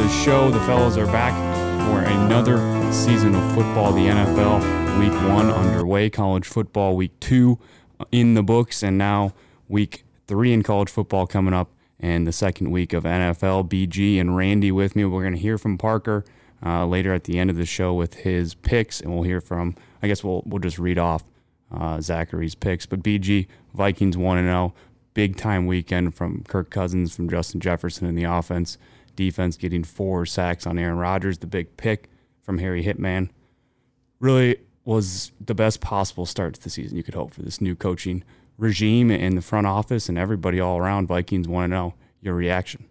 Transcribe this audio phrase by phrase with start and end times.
[0.00, 0.50] the show.
[0.50, 1.34] The fellows are back
[1.86, 2.56] for another
[2.90, 3.92] season of football.
[3.92, 7.58] The NFL week one underway, college football week two
[8.10, 9.34] in the books, and now
[9.68, 13.68] week three in college football coming up, and the second week of NFL.
[13.68, 15.04] BG and Randy with me.
[15.04, 16.24] We're going to hear from Parker
[16.64, 19.76] uh, later at the end of the show with his picks, and we'll hear from.
[20.02, 21.24] I guess we'll we'll just read off
[21.70, 22.86] uh, Zachary's picks.
[22.86, 24.72] But BG Vikings one and zero,
[25.12, 28.78] big time weekend from Kirk Cousins, from Justin Jefferson in the offense,
[29.16, 31.38] defense getting four sacks on Aaron Rodgers.
[31.38, 32.08] The big pick
[32.42, 33.30] from Harry Hitman
[34.18, 37.74] really was the best possible start to the season you could hope for this new
[37.74, 38.24] coaching
[38.56, 41.06] regime in the front office and everybody all around.
[41.06, 42.86] Vikings want to know your reaction.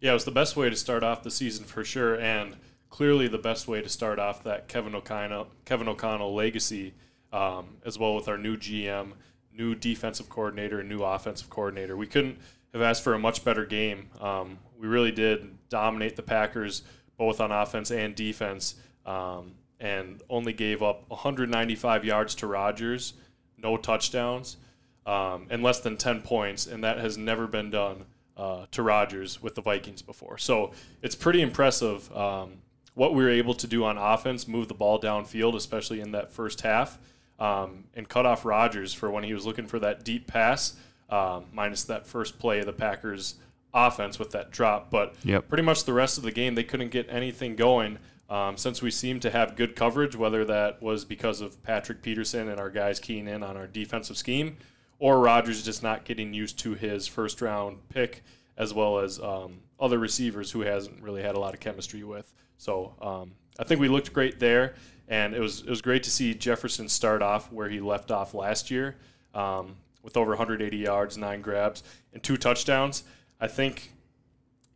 [0.00, 2.56] Yeah, it was the best way to start off the season for sure, and
[2.90, 6.92] clearly the best way to start off that Kevin O'Connell, Kevin O'Connell legacy,
[7.32, 9.12] um, as well with our new GM,
[9.52, 11.96] new defensive coordinator, and new offensive coordinator.
[11.96, 12.38] We couldn't
[12.74, 14.10] have asked for a much better game.
[14.20, 16.82] Um, we really did dominate the Packers
[17.16, 23.14] both on offense and defense, um, and only gave up 195 yards to Rodgers,
[23.58, 24.56] no touchdowns,
[25.04, 28.04] um, and less than 10 points, and that has never been done
[28.36, 30.38] uh, to Rodgers with the Vikings before.
[30.38, 30.70] So
[31.02, 32.58] it's pretty impressive um,
[32.94, 36.32] what we were able to do on offense, move the ball downfield, especially in that
[36.32, 36.98] first half,
[37.40, 40.76] um, and cut off Rodgers for when he was looking for that deep pass,
[41.10, 43.34] um, minus that first play the Packers
[43.74, 44.90] offense with that drop.
[44.90, 45.48] But Yep.
[45.48, 47.98] pretty much the rest of the game, they couldn't get anything going.
[48.30, 52.48] Um, since we seemed to have good coverage, whether that was because of Patrick Peterson
[52.48, 54.56] and our guys keying in on our defensive scheme,
[54.98, 58.22] or Rodgers just not getting used to his first round pick,
[58.56, 62.32] as well as um, other receivers who hasn't really had a lot of chemistry with.
[62.56, 64.74] So um, I think we looked great there,
[65.06, 68.32] and it was it was great to see Jefferson start off where he left off
[68.32, 68.96] last year,
[69.34, 71.82] um, with over 180 yards, nine grabs,
[72.14, 73.04] and two touchdowns.
[73.44, 73.92] I think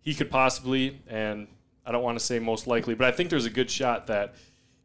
[0.02, 1.48] he could possibly, and
[1.86, 4.34] I don't want to say most likely, but I think there's a good shot that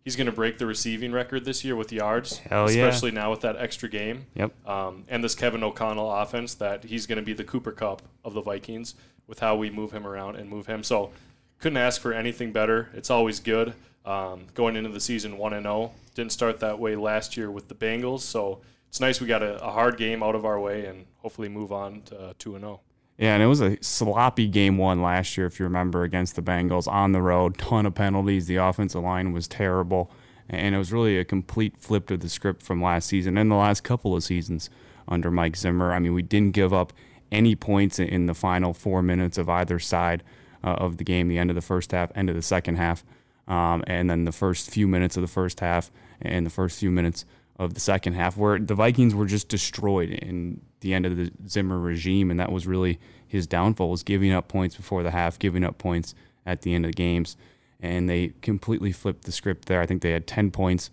[0.06, 2.38] he's going to break the receiving record this year with yards.
[2.38, 3.20] Hell especially yeah.
[3.20, 4.28] now with that extra game.
[4.36, 4.68] Yep.
[4.68, 8.34] Um, and this Kevin O'Connell offense that he's going to be the Cooper Kupp of
[8.34, 8.96] the Vikings
[9.28, 10.82] with how we move him around and move him.
[10.82, 11.12] So
[11.60, 12.90] couldn't ask for anything better.
[12.94, 13.74] It's always good.
[14.06, 15.92] Um, going into the season 1 and 0.
[16.16, 18.22] Didn't start that way last year with the Bengals.
[18.22, 21.50] So it's nice we got a, a hard game out of our way and hopefully
[21.50, 22.80] move on to 2 and 0.
[23.18, 26.42] Yeah, and it was a sloppy game one last year, if you remember, against the
[26.42, 27.58] Bengals on the road.
[27.58, 28.48] Ton of penalties.
[28.48, 30.12] The offensive line was terrible.
[30.50, 33.56] And it was really a complete flip of the script from last season and the
[33.56, 34.70] last couple of seasons
[35.08, 35.94] under Mike Zimmer.
[35.94, 36.92] I mean, we didn't give up
[37.32, 40.24] any points in the final four minutes of either side
[40.64, 43.04] uh, of the game, the end of the first half, end of the second half,
[43.48, 45.92] um, and then the first few minutes of the first half
[46.22, 47.26] and the first few minutes
[47.58, 51.32] of the second half, where the Vikings were just destroyed in the end of the
[51.48, 55.40] Zimmer regime, and that was really his downfall was giving up points before the half,
[55.40, 56.14] giving up points
[56.46, 57.36] at the end of the games,
[57.82, 59.82] and they completely flipped the script there.
[59.82, 60.92] I think they had ten points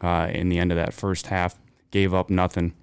[0.00, 1.56] uh, in the end of that first half,
[1.92, 2.74] gave up nothing.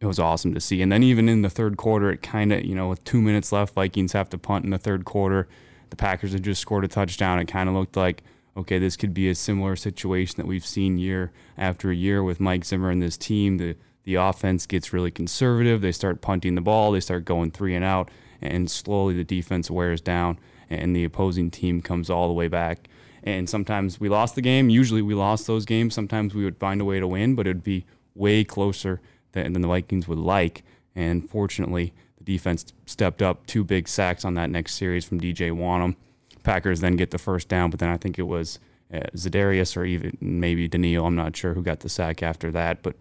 [0.00, 2.64] It was awesome to see, and then even in the third quarter, it kind of
[2.64, 5.46] you know with two minutes left, Vikings have to punt in the third quarter.
[5.90, 7.38] The Packers had just scored a touchdown.
[7.38, 8.22] It kind of looked like
[8.56, 12.64] okay, this could be a similar situation that we've seen year after year with Mike
[12.64, 13.58] Zimmer and this team.
[13.58, 15.80] The the offense gets really conservative.
[15.80, 16.92] They start punting the ball.
[16.92, 18.10] They start going three and out,
[18.40, 20.38] and slowly the defense wears down,
[20.70, 22.88] and the opposing team comes all the way back.
[23.22, 24.68] And sometimes we lost the game.
[24.68, 25.94] Usually we lost those games.
[25.94, 29.00] Sometimes we would find a way to win, but it'd be way closer
[29.32, 30.62] than, than the Vikings would like.
[30.94, 33.46] And fortunately, the defense stepped up.
[33.46, 35.96] Two big sacks on that next series from DJ Wonnum.
[36.42, 38.58] Packers then get the first down, but then I think it was
[38.92, 41.06] uh, Za'Darius or even maybe Danielle.
[41.06, 42.96] I'm not sure who got the sack after that, but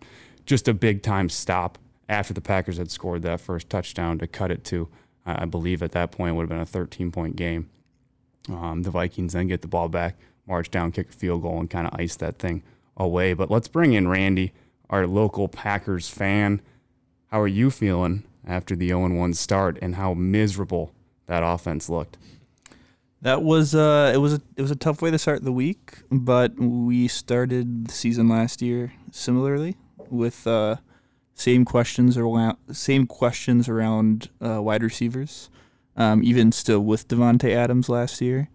[0.45, 1.77] just a big time stop
[2.09, 4.89] after the Packers had scored that first touchdown to cut it to,
[5.25, 7.69] I believe at that point would have been a 13 point game.
[8.49, 11.69] Um, the Vikings then get the ball back, march down, kick a field goal, and
[11.69, 12.61] kind of ice that thing
[12.97, 13.33] away.
[13.33, 14.53] But let's bring in Randy,
[14.89, 16.61] our local Packers fan.
[17.27, 20.93] How are you feeling after the 0 1 start and how miserable
[21.27, 22.17] that offense looked?
[23.21, 25.99] That was uh, it was a it was a tough way to start the week,
[26.11, 29.77] but we started the season last year similarly
[30.11, 30.77] with uh,
[31.35, 35.49] same questions around same questions around uh, wide receivers,
[35.97, 38.49] um, even still with Davante Adams last year,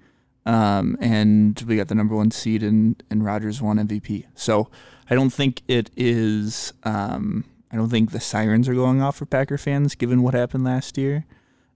[0.47, 4.25] um, and we got the number one seed and and Rodgers won MVP.
[4.35, 4.71] So
[5.11, 6.73] I don't think it is.
[6.85, 10.65] Um, I don't think the sirens are going off for Packer fans given what happened
[10.65, 11.27] last year.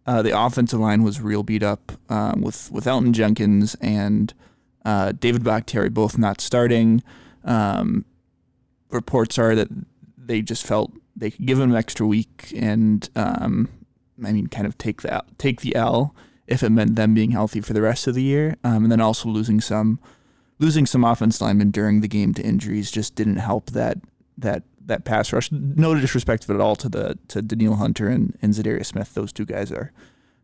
[0.06, 4.34] uh, the offensive line was real beat up um, with with Elgton Jenkins and
[4.84, 7.02] uh, David Bakhtiari both not starting.
[7.44, 8.04] Um,
[8.92, 9.68] reports are that
[10.16, 13.68] they just felt they could give him an extra week and um,
[14.24, 16.14] I mean kind of take the take the L
[16.46, 19.00] if it meant them being healthy for the rest of the year, um, and then
[19.00, 19.98] also losing some
[20.58, 23.98] losing some offense linemen during the game to injuries just didn't help that
[24.36, 25.50] that that pass rush.
[25.52, 29.14] No disrespect at all to the to Danielle Hunter and, and Za'Darius Smith.
[29.14, 29.92] Those two guys are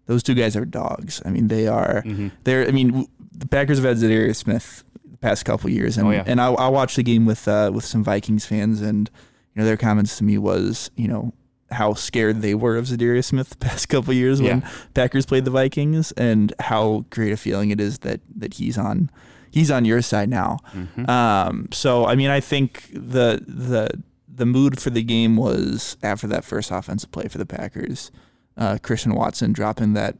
[0.06, 1.20] those two guys are dogs.
[1.24, 2.02] I mean, they are.
[2.04, 2.28] Mm-hmm.
[2.44, 2.66] They're.
[2.66, 4.84] I mean, the Packers have had Za'Darius Smith
[5.20, 6.24] the past couple years, and Oh, yeah.
[6.26, 9.10] and I, I watched the game with uh, with some Vikings fans, and
[9.54, 11.32] you know their comments to me was you know
[11.70, 14.70] how scared they were of Za'Darius Smith the past couple years when Yeah.
[14.94, 19.10] Packers played the Vikings, and how great a feeling it is that that he's on
[19.50, 20.58] he's on your side now.
[20.74, 21.08] Mhm.
[21.08, 26.26] Um, so I mean, I think the the the mood for the game was after
[26.28, 28.12] that first offensive play for the Packers,
[28.56, 30.16] uh, Christian Watson dropping that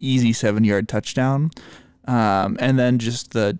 [0.00, 1.50] easy seven yard touchdown,
[2.06, 3.58] um, and then just the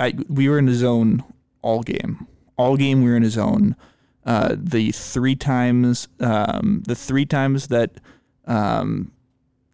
[0.00, 1.22] I we were in the zone
[1.62, 2.26] all game,
[2.56, 3.76] all game we were in a zone.
[4.24, 8.00] Uh, the three times um, the three times that
[8.46, 9.12] um,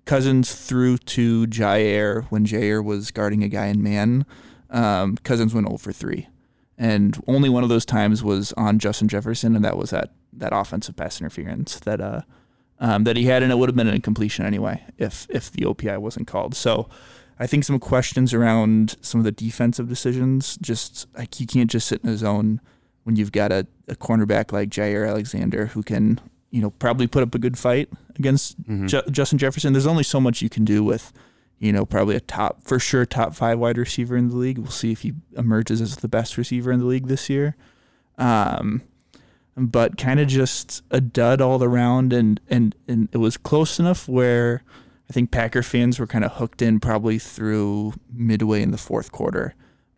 [0.07, 4.25] Cousins threw to Jaire when Jaire was guarding a guy in man.
[4.71, 6.29] Um, Cousins went 0 for 3.
[6.79, 10.53] And only one of those times was on Justin Jefferson, and that was that, that
[10.53, 12.21] offensive pass interference that uh,
[12.79, 15.65] um, that he had, and it would have been an incompletion anyway if if the
[15.65, 16.55] OPI wasn't called.
[16.55, 16.91] So
[17.39, 20.57] I think some questions around some of the defensive decisions.
[20.61, 22.61] Just like you can't just sit in a zone
[23.05, 27.23] when you've got a, a cornerback like Jaire Alexander who can you know probably put
[27.23, 28.89] up a good fight against Mhm.
[28.89, 29.73] Ju- Justin Jefferson.
[29.73, 31.13] There's only so much you can do with
[31.59, 34.59] you know probably a top for sure top five wide receiver in the league.
[34.59, 37.55] We'll see if he emerges as the best receiver in the league this year.
[38.19, 38.83] Um,
[39.57, 44.09] but kind of just a dud all around, and and and it was close enough
[44.09, 44.63] where
[45.09, 49.13] I think Packer fans were kind of hooked in probably through midway in the fourth
[49.13, 49.55] quarter.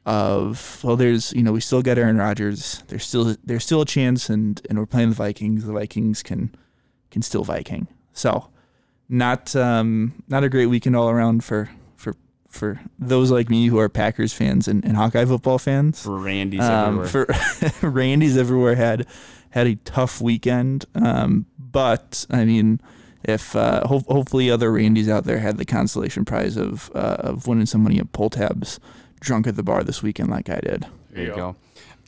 [0.06, 2.82] Of well, there's you know we still got Aaron Rodgers.
[2.88, 5.64] There's still there's still a chance, and and we're playing the Vikings.
[5.66, 6.55] The Vikings can
[7.10, 7.88] can still Viking.
[8.14, 8.49] So
[9.10, 12.14] not um not a great weekend all around for for
[12.49, 16.02] for those like me who are Packers fans and, and Hawkeye football fans.
[16.02, 17.26] For Randy's Um, everywhere.
[17.81, 19.06] for Randy's everywhere had
[19.50, 20.87] had a tough weekend.
[20.94, 22.81] Um, but I mean,
[23.24, 27.46] if uh, ho- hopefully other Randys out there had the consolation prize of uh, of
[27.46, 28.78] winning some money at pull tabs,
[29.20, 30.86] drunk at the bar this weekend like I did.
[31.10, 31.56] There you go.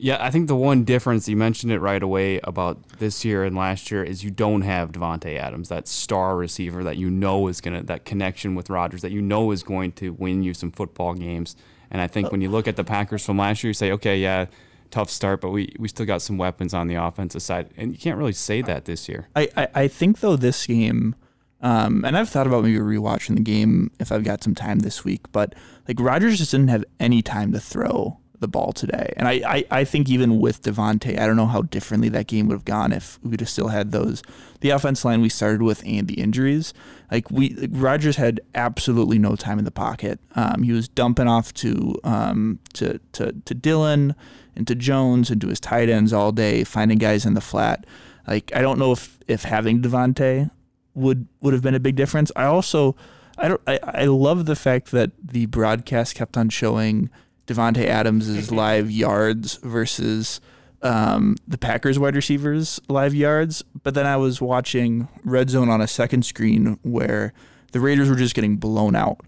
[0.02, 3.54] Yeah, I think the one difference you mentioned it right away about this year and
[3.54, 7.60] last year is you don't have Davante Adams, that star receiver that you know is
[7.60, 11.12] gonna that connection with Rodgers that you know is going to win you some football
[11.12, 11.54] games.
[11.90, 14.18] And I think when you look at the Packers from last year, you say, okay,
[14.18, 14.46] yeah,
[14.90, 17.98] tough start, but we we still got some weapons on the offensive side, and you
[17.98, 19.28] can't really say that this year.
[19.36, 21.14] I, I, I think though this game,
[21.60, 25.04] um, and I've thought about maybe rewatching the game if I've got some time this
[25.04, 25.54] week, but
[25.88, 29.12] like Rodgers just didn't have any time to throw the ball today.
[29.16, 32.48] And I, I, I think even with Davante, I don't know how differently that game
[32.48, 34.22] would have gone if we would have still had those
[34.60, 36.74] the offense line we started with and the injuries.
[37.10, 40.18] Like we like Rodgers had absolutely no time in the pocket.
[40.34, 44.14] Um, he was dumping off to um, to, to to Dillon
[44.60, 47.86] and to Jones and to his tight ends all day, finding guys in the flat.
[48.28, 50.50] Like I don't know if if having Davante
[50.92, 52.30] would would have been a big difference.
[52.36, 52.94] I also
[53.38, 57.08] I don't I, I love the fact that the broadcast kept on showing
[57.46, 60.42] Davante Adams' live yards versus
[60.82, 63.64] um, the Packers wide receivers live yards.
[63.82, 67.32] But then I was watching Red Zone on a second screen where
[67.72, 69.20] the Raiders were just getting blown out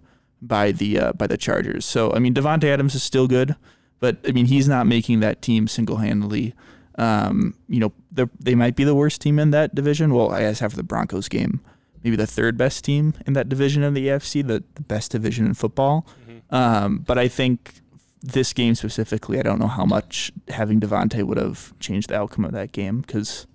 [0.42, 1.86] by the uh, by the Chargers.
[1.86, 3.56] So I mean Davante Adams is still good,
[4.02, 6.54] but I mean he's not making that team single handedly.
[6.99, 10.12] Um, you know they they might be the worst team in that division.
[10.12, 11.61] Well, I guess after the Broncos game,
[12.02, 15.47] maybe the third best team in that division of the AFC, the, the best division
[15.47, 16.04] in football.
[16.50, 17.80] Um, but I think
[18.21, 22.44] this game specifically, I don't know how much having Davante would have changed the outcome
[22.44, 23.47] of that game because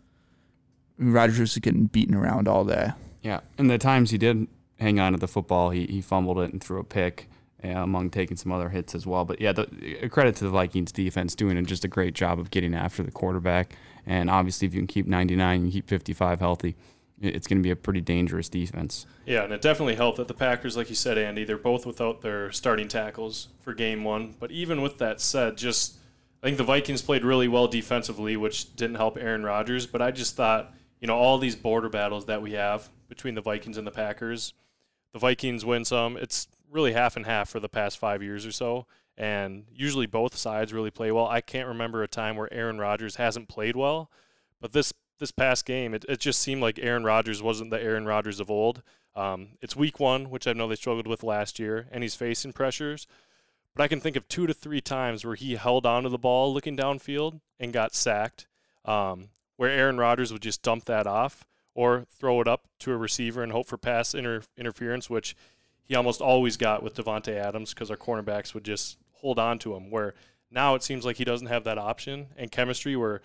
[0.97, 2.91] Rodgers was getting beaten around all day.
[3.21, 4.47] Yeah, and the times he did
[4.79, 7.29] hang on to the football, he, he fumbled it and threw a pick,
[7.63, 9.25] Uh, among taking some other hits as well.
[9.25, 9.67] But yeah, the,
[10.03, 13.09] a credit to the Vikings defense doing just a great job of getting after the
[13.09, 13.75] quarterback.
[14.05, 16.75] And obviously, if you can keep 99 and keep 55 healthy,
[17.19, 19.07] it's going to be a pretty dangerous defense.
[19.25, 22.21] Yeah, and it definitely helped that the Packers, like you said, Andy, they're both without
[22.21, 24.35] their starting tackles for game one.
[24.39, 25.97] But even with that said, just
[26.43, 29.87] I think the Vikings played really well defensively, which didn't help Aaron Rodgers.
[29.87, 33.41] But I just thought, you know, all these border battles that we have between the
[33.41, 34.53] Vikings and the Packers,
[35.13, 36.17] the Vikings win some.
[36.17, 38.85] It's really half and half for the past five years or so.
[39.17, 41.27] And usually both sides really play well.
[41.27, 44.11] I can't remember a time where Aaron Rodgers hasn't played well,
[44.61, 48.05] but this this past game, it, it just seemed like Aaron Rodgers wasn't the Aaron
[48.05, 48.83] Rodgers of old.
[49.15, 52.53] Um, it's week one, which I know they struggled with last year, and he's facing
[52.53, 53.07] pressures.
[53.75, 56.53] But I can think of two to three times where he held onto the ball
[56.53, 58.45] looking downfield and got sacked,
[58.85, 62.97] um, where Aaron Rodgers would just dump that off or throw it up to a
[62.97, 65.35] receiver and hope for pass inter- interference, which
[65.87, 69.73] he almost always got with Davante Adams because our cornerbacks would just hold on to
[69.75, 69.89] him.
[69.89, 70.13] Where
[70.51, 73.21] now it seems like he doesn't have that option and chemistry where,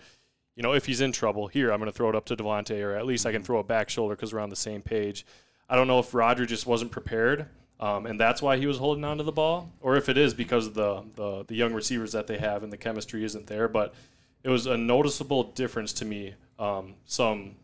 [0.55, 2.83] you know, if he's in trouble, here, I'm going to throw it up to Davante,
[2.83, 5.25] or at least I can throw it back shoulder because we're on the same page.
[5.69, 7.47] I don't know if Roger just wasn't prepared,
[7.79, 10.33] um, and that's why he was holding on to the ball, or if it is
[10.33, 13.67] because of the, the the young receivers that they have and the chemistry isn't there.
[13.67, 13.93] But
[14.43, 16.35] it was a noticeable difference to me.
[16.59, 17.55] Um, some,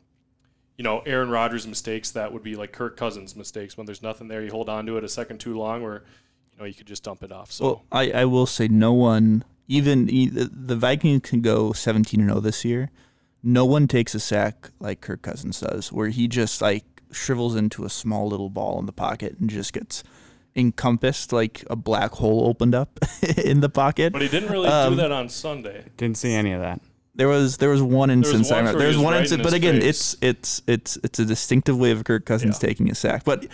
[0.80, 4.30] you know, Aaron Rodgers mistakes that would be like Kirk Cousins mistakes when there's nothing
[4.30, 4.42] there.
[4.42, 6.06] You hold on to it a second too long, or
[6.54, 7.52] you know you could just dump it off.
[7.52, 12.22] So Well, I, I will say no one, even the the Vikings can go 17
[12.22, 12.92] and 0 this year.
[13.44, 17.84] No one takes a sack like Kirk Cousins does, where he just like shrivels into
[17.84, 20.02] a small little ball in the pocket and just gets
[20.56, 22.98] encompassed like a black hole opened up
[23.44, 24.14] in the pocket.
[24.14, 25.84] But he didn't really Um, do that on Sunday.
[25.98, 26.80] Didn't see any of that.
[27.20, 28.50] There was there was one instance.
[28.50, 28.80] one I remember.
[28.80, 29.90] where he There's was one right in instance, but again, face.
[29.90, 32.68] it's it's it's it's a distinctive way of Kirk Cousins Yeah.
[32.70, 33.24] taking a sack.
[33.26, 33.46] But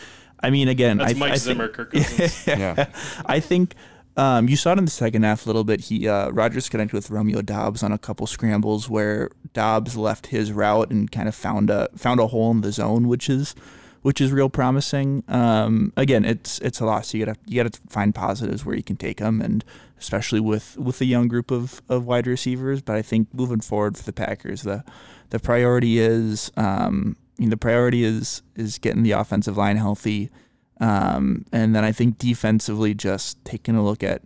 [0.41, 2.47] I mean, again, That's I, Mike I Zimmer, think, Kirk Cousins.
[2.47, 2.85] Yeah.
[3.25, 3.73] I think
[4.17, 5.81] um, you saw it in the second half a little bit.
[5.81, 10.51] He uh, Rodgers connected with Romeo Doubs on a couple scrambles where Doubs left his
[10.53, 13.55] route and kind of found a found a hole in the zone, which is
[14.05, 15.23] which is real promising.
[15.27, 17.11] Um, again, it's it's a loss.
[17.11, 19.65] You gotta you gotta find positives where you can take them, and
[19.99, 22.83] especially with with a young group of, of wide receivers.
[22.83, 24.83] But I think moving forward for the Packers, the
[25.31, 30.29] the priority is um, the priority is is getting the offensive line healthy.
[30.79, 34.21] Um, and then I think defensively, just taking a look at,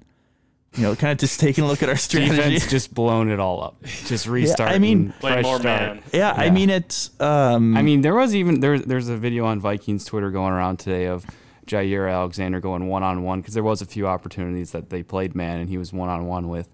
[0.75, 2.35] you know, kind of just taking a look at our strategy.
[2.35, 3.83] Defense just blown it all up.
[4.05, 4.71] Just restart.
[4.71, 6.01] I mean- Play more man.
[6.13, 7.09] yeah, I mean it's.
[7.19, 8.77] Um, I mean, there was even there.
[8.79, 11.25] There's a video on Vikings Twitter going around today of
[11.65, 15.35] Jaire Alexander going one on one because there was a few opportunities that they played
[15.35, 16.67] man and he was one on one with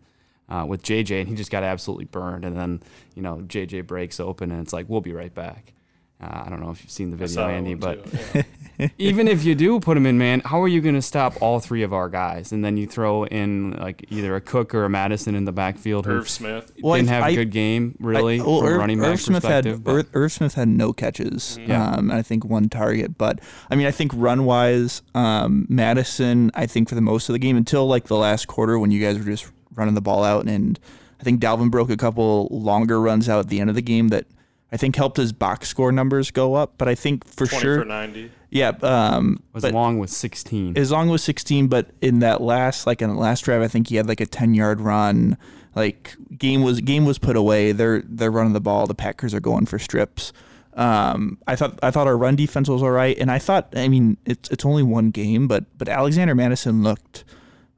[0.50, 2.82] uh, with JJ and he just got absolutely burned and then
[3.16, 5.74] you know JJ breaks open and it's like we'll be right back.
[6.22, 8.44] Uh, I don't know if you've seen the video, Andy, but too,
[8.80, 8.88] yeah.
[8.98, 11.60] even if you do put him in man, how are you going to stop all
[11.60, 12.52] three of our guys?
[12.52, 16.06] And then you throw in like either a Cook or a Mattison in the backfield
[16.06, 16.72] who Irv Smith.
[16.82, 19.08] Well, didn't I- have a I- good game really I- well, from Irv- running back
[19.10, 19.84] Irv Smith had perspective.
[19.84, 21.58] but- Irv, Irv Smith had no catches.
[21.66, 21.86] Yeah.
[21.86, 26.50] Um, and I think one target, but I mean, I think run wise, um, Mattison,
[26.54, 29.02] I think for the most of the game until like the last quarter when you
[29.02, 30.80] guys were just running the ball out, and
[31.20, 34.08] I think Dalvin broke a couple longer runs out at the end of the game
[34.10, 34.26] that
[34.72, 36.74] I think helped his box score numbers go up.
[36.78, 38.32] But I think for 20 sure, for 90.
[38.50, 40.78] yeah, um, was but- long with 16.
[40.78, 43.88] as long as 16 but in that last like in the last drive i think
[43.90, 45.38] he had like a 10 yard run
[45.76, 49.40] like game was game was put away they're they're running the ball the packers are
[49.40, 50.32] going for strips
[50.74, 53.88] um, I thought I thought our run defense was all right, and I thought I
[53.88, 57.24] mean it's it's only one game, but but Alexander Mattison looked,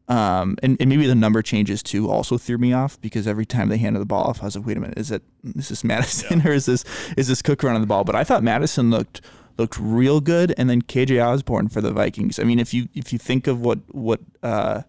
[0.08, 3.68] um, and, and maybe the number changes too also threw me off because every time
[3.70, 5.24] they handed the ball off, I was like, wait a minute, is it
[5.56, 6.86] is this Mattison or is this
[7.18, 8.04] is this Cook running the ball?
[8.04, 9.22] But I thought Mattison looked
[9.58, 12.40] looked real good, and then KJ Osborn for the Vikings.
[12.40, 14.84] I mean, if you if you think of what what uh,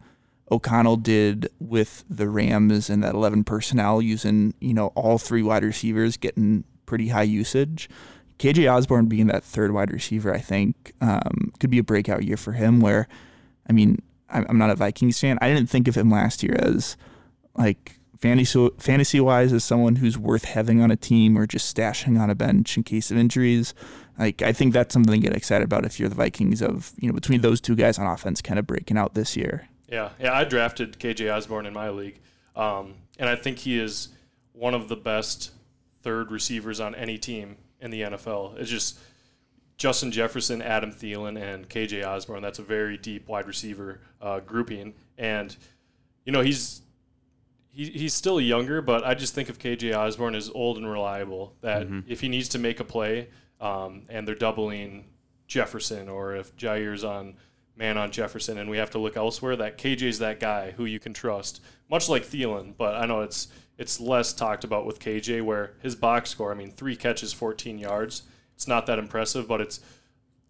[0.51, 5.65] O'Connell did with the Rams and that eleven personnel using you know all three wide
[5.65, 7.89] receivers getting pretty high usage.
[8.39, 12.37] KJ Osborn being that third wide receiver, I think, um, could be a breakout year
[12.37, 12.81] for him.
[12.81, 13.09] Where,
[13.69, 13.99] I mean,
[14.31, 15.39] I'm not a Vikings fan.
[15.41, 16.97] I didn't think of him last year as
[17.57, 22.21] like fantasy fantasy wise as someone who's worth having on a team or just stashing
[22.21, 23.75] on a bench in case of injuries.
[24.19, 27.09] Like I think that's something to get excited about if you're the Vikings of you
[27.09, 29.69] know between those two guys on offense kind of breaking out this year.
[29.89, 30.35] Yeah, yeah.
[30.35, 32.21] I drafted KJ Osborn in my league,
[32.57, 34.09] um, and I think he is
[34.53, 35.53] one of the best
[36.03, 38.59] third receivers on any team in the NFL.
[38.59, 38.99] It's just
[39.79, 42.43] Justin Jefferson, Adam Thielen, and KJ Osborn.
[42.43, 45.57] That's a very deep wide receiver uh, grouping, and
[46.25, 46.83] you know he's
[47.69, 51.55] he, he's still younger, but I just think of KJ Osborn as old and reliable.
[51.61, 53.29] That if he needs to make a play,
[53.61, 55.05] um, and they're doubling
[55.47, 57.37] Jefferson, or if Jaire's on
[57.77, 60.99] man on Jefferson, and we have to look elsewhere, that KJ's that guy who you
[60.99, 62.75] can trust, much like Thielen.
[62.77, 63.47] But I know it's
[63.79, 67.79] it's less talked about with KJ, where his box score, I mean, three catches, 14
[67.79, 68.23] yards.
[68.59, 69.79] It's not that impressive, but it's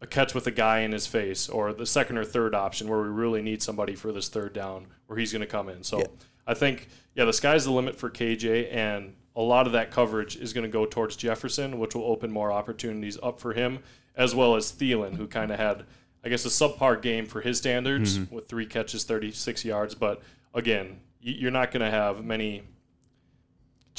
[0.00, 3.02] a catch with a guy in his face, or the second or third option where
[3.02, 5.84] we really need somebody for this third down, where he's going to come in.
[5.84, 6.02] So
[6.46, 10.36] I think, yeah, the sky's the limit for KJ, and a lot of that coverage
[10.36, 13.80] is going to go towards Jefferson, which will open more opportunities up for him,
[14.16, 15.84] as well as Thielen, who kind of had,
[16.24, 18.34] I guess, a subpar game for his standards mm-hmm.
[18.34, 19.94] with three catches, 36 yards.
[19.94, 20.22] But
[20.54, 22.62] again, you're not going to have many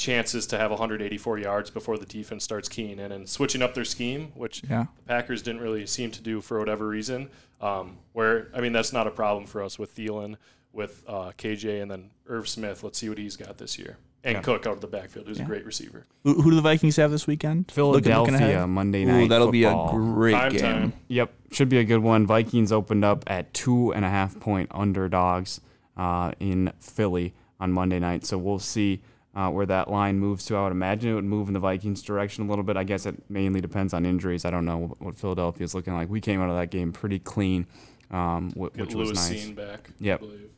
[0.00, 3.84] chances to have 184 yards before the defense starts keying in and switching up their
[3.84, 4.86] scheme, which Yeah.
[4.96, 7.28] the Packers didn't really seem to do for whatever reason.
[7.60, 10.36] Um, where I mean, that's not a problem for us with Thielen,
[10.72, 12.82] with uh, KJ, and then Irv Smith.
[12.82, 13.98] Let's see what he's got this year.
[14.24, 14.40] And Yeah.
[14.42, 15.44] Cook out of the backfield, who's Yeah.
[15.44, 16.06] a great receiver.
[16.24, 17.66] Who, who do the Vikings have this weekend?
[17.76, 18.68] Looking- looking Philadelphia ahead?
[18.70, 19.28] Monday Ooh, night.
[19.28, 20.60] that'll be a great Prime game.
[20.60, 20.92] time.
[21.08, 22.26] Yep, should be a good one.
[22.26, 25.60] Vikings opened up at two and a half point underdogs
[25.96, 29.02] uh, in Philly on Monday night, so we'll see
[29.34, 30.56] uh, where that line moves to.
[30.56, 32.76] I would imagine it would move in the Vikings' direction a little bit.
[32.76, 34.44] I guess it mainly depends on injuries.
[34.44, 36.08] I don't know what, Philadelphia is looking like.
[36.08, 37.66] We came out of that game pretty clean,
[38.10, 39.42] um, wh- which was Lewis nice.
[39.42, 39.90] Seen back.
[40.00, 40.18] Yep.
[40.18, 40.50] I believe.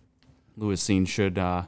[0.57, 1.65] Lewis Cine should uh,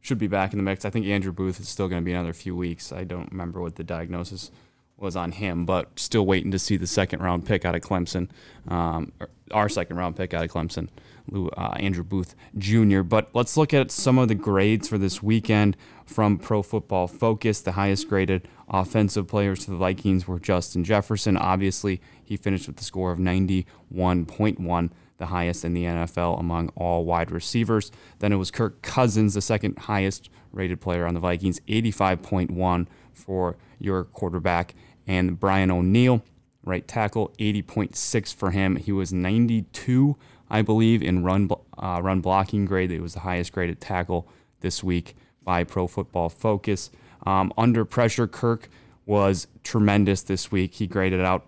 [0.00, 0.84] should be back in the mix.
[0.84, 2.92] I think Andrew Booth is still going to be another few weeks.
[2.92, 4.50] I don't remember what the diagnosis
[4.96, 8.28] was on him, but still waiting to see the second round pick out of Clemson,
[8.68, 10.88] um, or our second round pick out of Clemson,
[11.30, 13.02] Lew- uh, Andrew Booth Jr.
[13.02, 17.60] But let's look at some of the grades for this weekend from Pro Football Focus.
[17.60, 21.36] The highest graded offensive players to the Vikings were Justin Jefferson.
[21.36, 24.90] Obviously, he finished with the score of 91.1
[25.22, 27.92] the highest in the NFL among all wide receivers.
[28.18, 33.56] Then it was Kirk Cousins, the second highest rated player on the Vikings, 85.1 for
[33.78, 34.74] your quarterback.
[35.06, 36.22] And Brian O'Neill,
[36.64, 38.76] right tackle, 80.6 for him.
[38.76, 40.16] He was 92,
[40.52, 42.92] I believe, in run uh, run blocking grade.
[42.92, 44.28] It was the highest graded tackle
[44.60, 46.90] this week by Pro Football Focus.
[47.24, 48.68] Um, under pressure, Kirk
[49.06, 50.74] was tremendous this week.
[50.74, 51.46] He graded out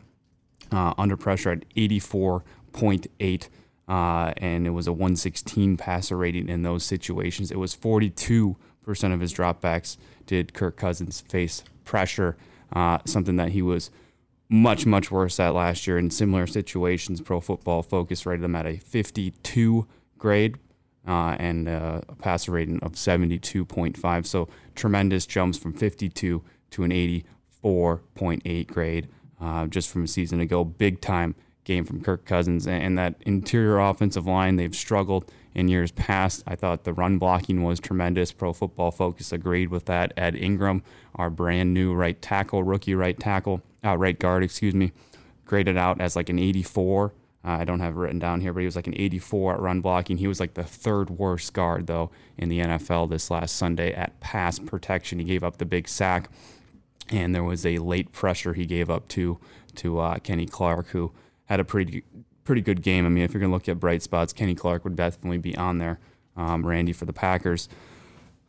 [0.73, 3.49] uh, under pressure at 84.8,
[3.89, 7.51] uh, and it was a 116 passer rating in those situations.
[7.51, 8.57] It was 42%
[8.87, 12.39] of his dropbacks did Kirk Cousins face pressure,
[12.73, 13.91] uh, something that he was
[14.49, 17.21] much, much worse at last year in similar situations.
[17.21, 19.87] Pro Football Focus rated them at a 52
[20.19, 20.57] grade.
[21.07, 24.27] Uh, and uh, a passer rating of 72.5.
[24.27, 30.65] So tremendous jumps from 52 to an 84.8 grade uh, just from a season ago.
[30.65, 32.67] Big time game from Kirk Cousins.
[32.67, 36.43] And, and that interior offensive line, they've struggled in years past.
[36.47, 38.33] I thought the run blocking was tremendous.
[38.33, 40.13] Pro Football Focus agreed with that.
[40.17, 40.83] Ed Ingram,
[41.15, 44.93] our brand new right tackle, rookie right tackle, uh, right guard, excuse me,
[45.45, 47.15] graded out as like an 84.
[47.47, 49.61] Uh, I don't have it written down here, but he was like an 84 at
[49.61, 50.17] run blocking.
[50.17, 54.19] He was like the third worst guard, though, in the NFL this last Sunday at
[54.21, 55.19] pass protection.
[55.19, 56.31] He gave up the big sack,
[57.11, 59.39] and there was a late pressure he gave up to
[59.77, 61.13] to uh, Kenny Clark, who
[61.47, 62.05] had a pretty
[62.45, 63.07] pretty good game.
[63.07, 65.79] I mean, if you're gonna look at bright spots, Kenny Clark would definitely be on
[65.79, 65.99] there.
[66.37, 67.69] Um, Randy for the Packers.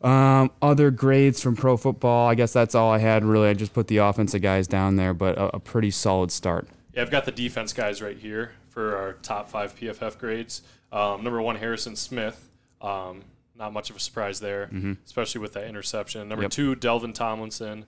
[0.02, 2.28] Um, other grades from Pro Football.
[2.28, 3.24] I guess that's all I had.
[3.24, 6.68] Really, I just put the offensive guys down there, but a, a pretty solid start.
[6.94, 10.62] Yeah, I've got the defense guys right here for our top five PFF grades.
[10.92, 12.50] Um, number one, Harrison Smith.
[12.82, 13.22] Um,
[13.58, 14.70] not much of a surprise there,
[15.06, 16.28] especially with that interception.
[16.28, 16.52] Number Yep.
[16.52, 17.86] two, Dalvin Tomlinson.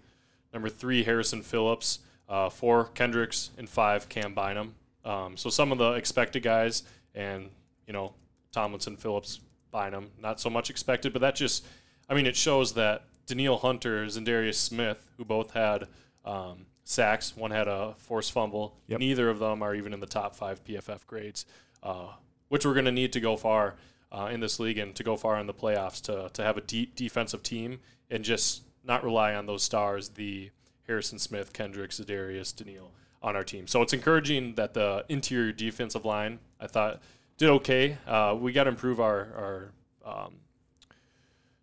[0.54, 2.00] Number three, Harrison Phillips.
[2.30, 4.76] Uh, four, Kendricks, and five, Cam Bynum.
[5.08, 6.84] Um, so some of the expected guys,
[7.15, 7.50] and
[7.88, 8.13] you know,
[8.52, 9.39] Tomlinson, Phillips,
[9.72, 11.65] Bynum, not so much expected, but that just,
[12.10, 15.88] I mean, it shows that Danielle Hunter, Za'Darius Smith, who both had
[16.26, 18.78] um, sacks, one had a forced fumble.
[18.88, 19.00] Yep.
[19.00, 21.46] Neither of them are even in the top five PFF grades,
[21.84, 22.08] uh,
[22.50, 23.76] which we're going to need to go far
[24.12, 26.62] uh, in this league and to go far in the playoffs to, to have a
[26.62, 30.50] deep defensive team and just not rely on those stars, the
[30.86, 32.91] Harrison Smith, Kendrick, Za'Darius, Danielle
[33.28, 33.68] on our team.
[33.68, 37.02] So it's encouraging that the interior defensive line, I thought,
[37.38, 37.98] did okay.
[38.08, 39.72] Uh, we got to improve our,
[40.06, 40.36] our um,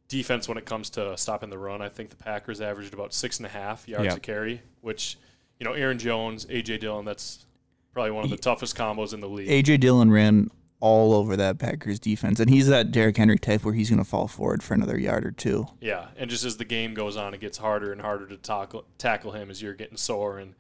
[0.08, 1.82] defense when it comes to stopping the run.
[1.82, 5.18] I think the Packers averaged about six and a half yards a carry, which,
[5.58, 6.78] you know, Aaron Jones, A.J.
[6.78, 7.44] Dillon, that's
[7.92, 9.48] probably one of the toughest combos in the league.
[9.48, 10.50] AJ Dillon ran
[10.80, 14.04] all over that Packers defense, and he's that Derrick Henry type where he's going to
[14.04, 15.66] fall forward for another yard or two.
[15.80, 18.84] Yeah, and just as the game goes on, it gets harder and harder to tackle
[18.98, 20.54] tackle him as you're getting sore and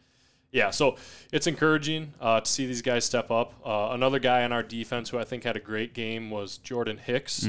[0.54, 0.96] yeah, so
[1.32, 3.54] it's encouraging uh, to see these guys step up.
[3.66, 6.96] Uh, another guy on our defense who I think had a great game was Jordan
[6.96, 7.44] Hicks.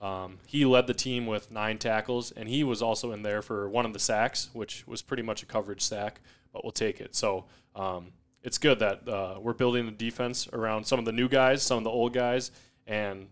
[0.00, 3.68] Um, he led the team with nine tackles, and he was also in there for
[3.68, 7.14] one of the sacks, which was pretty much a coverage sack, but we'll take it.
[7.14, 8.06] So um,
[8.42, 11.76] it's good that uh, we're building the defense around some of the new guys, some
[11.76, 12.52] of the old guys,
[12.86, 13.26] and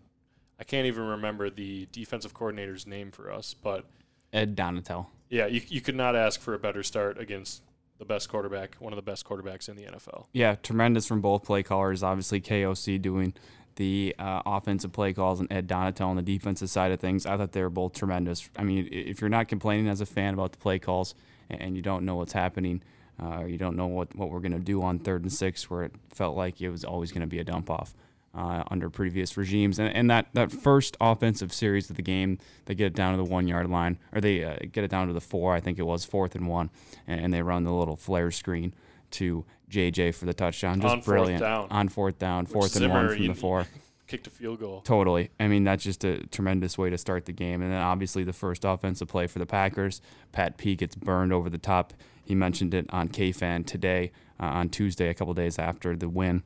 [0.59, 3.85] I can't even remember the defensive coordinator's name for us, but
[4.31, 5.07] Ed Donatell.
[5.29, 7.63] yeah, you, you could not ask for a better start against
[7.97, 10.25] the best quarterback, one of the best quarterbacks in the NFL.
[10.33, 12.03] Yeah, tremendous from both play callers.
[12.03, 13.33] Obviously, KOC doing
[13.75, 17.25] the uh, offensive play calls and Ed Donatell on the defensive side of things.
[17.25, 18.49] I thought they were both tremendous.
[18.57, 21.15] I mean, if you're not complaining as a fan about the play calls
[21.49, 22.81] and- you don't know what's happening,
[23.21, 25.69] uh, or you don't know what, what we're going to do on third and six,
[25.69, 27.93] where it felt like it was always going to be a dump off.
[28.35, 29.79] Uh, under previous regimes.
[29.79, 33.17] And, and that, that first offensive series of the game, they get it down to
[33.17, 35.79] the one yard line, or they uh, get it down to the four, I think
[35.79, 36.69] it was, fourth and one,
[37.07, 38.73] and, and they run the little flare screen
[39.11, 40.81] to JJ for the touchdown.
[40.81, 41.41] Just On fourth brilliant.
[41.41, 41.67] down.
[41.71, 43.67] On fourth down, fourth and Zimmer, one from the four.
[44.07, 44.81] Kicked a field goal.
[44.81, 45.31] Totally.
[45.39, 47.63] I mean, that's just a tremendous way to start the game.
[47.63, 49.99] And then obviously the first offensive play for the Packers,
[50.31, 51.93] Pat P gets burned over the top.
[52.23, 56.43] He mentioned it on KFan today, uh, on Tuesday, a couple days after the win,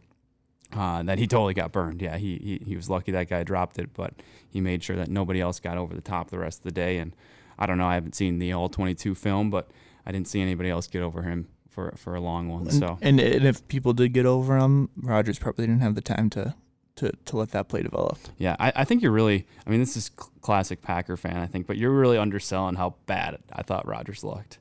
[0.76, 2.02] uh, that he totally got burned.
[2.02, 4.14] Yeah, he, he he was lucky that guy dropped it, but
[4.50, 6.98] he made sure that nobody else got over the top the rest of the day.
[6.98, 7.16] And
[7.58, 9.70] I don't know, I haven't seen the all 22 film, but
[10.06, 12.64] I didn't see anybody else get over him for for a long one.
[12.64, 16.02] And, So and and if people did get over him, Rodgers probably didn't have the
[16.02, 16.54] time to
[16.98, 18.18] to, to let that play develop.
[18.38, 19.48] Yeah, I, I think you're really.
[19.66, 22.96] I mean, this is cl- classic Packer fan, I think, but you're really underselling how
[23.06, 24.60] bad I thought Rodgers looked,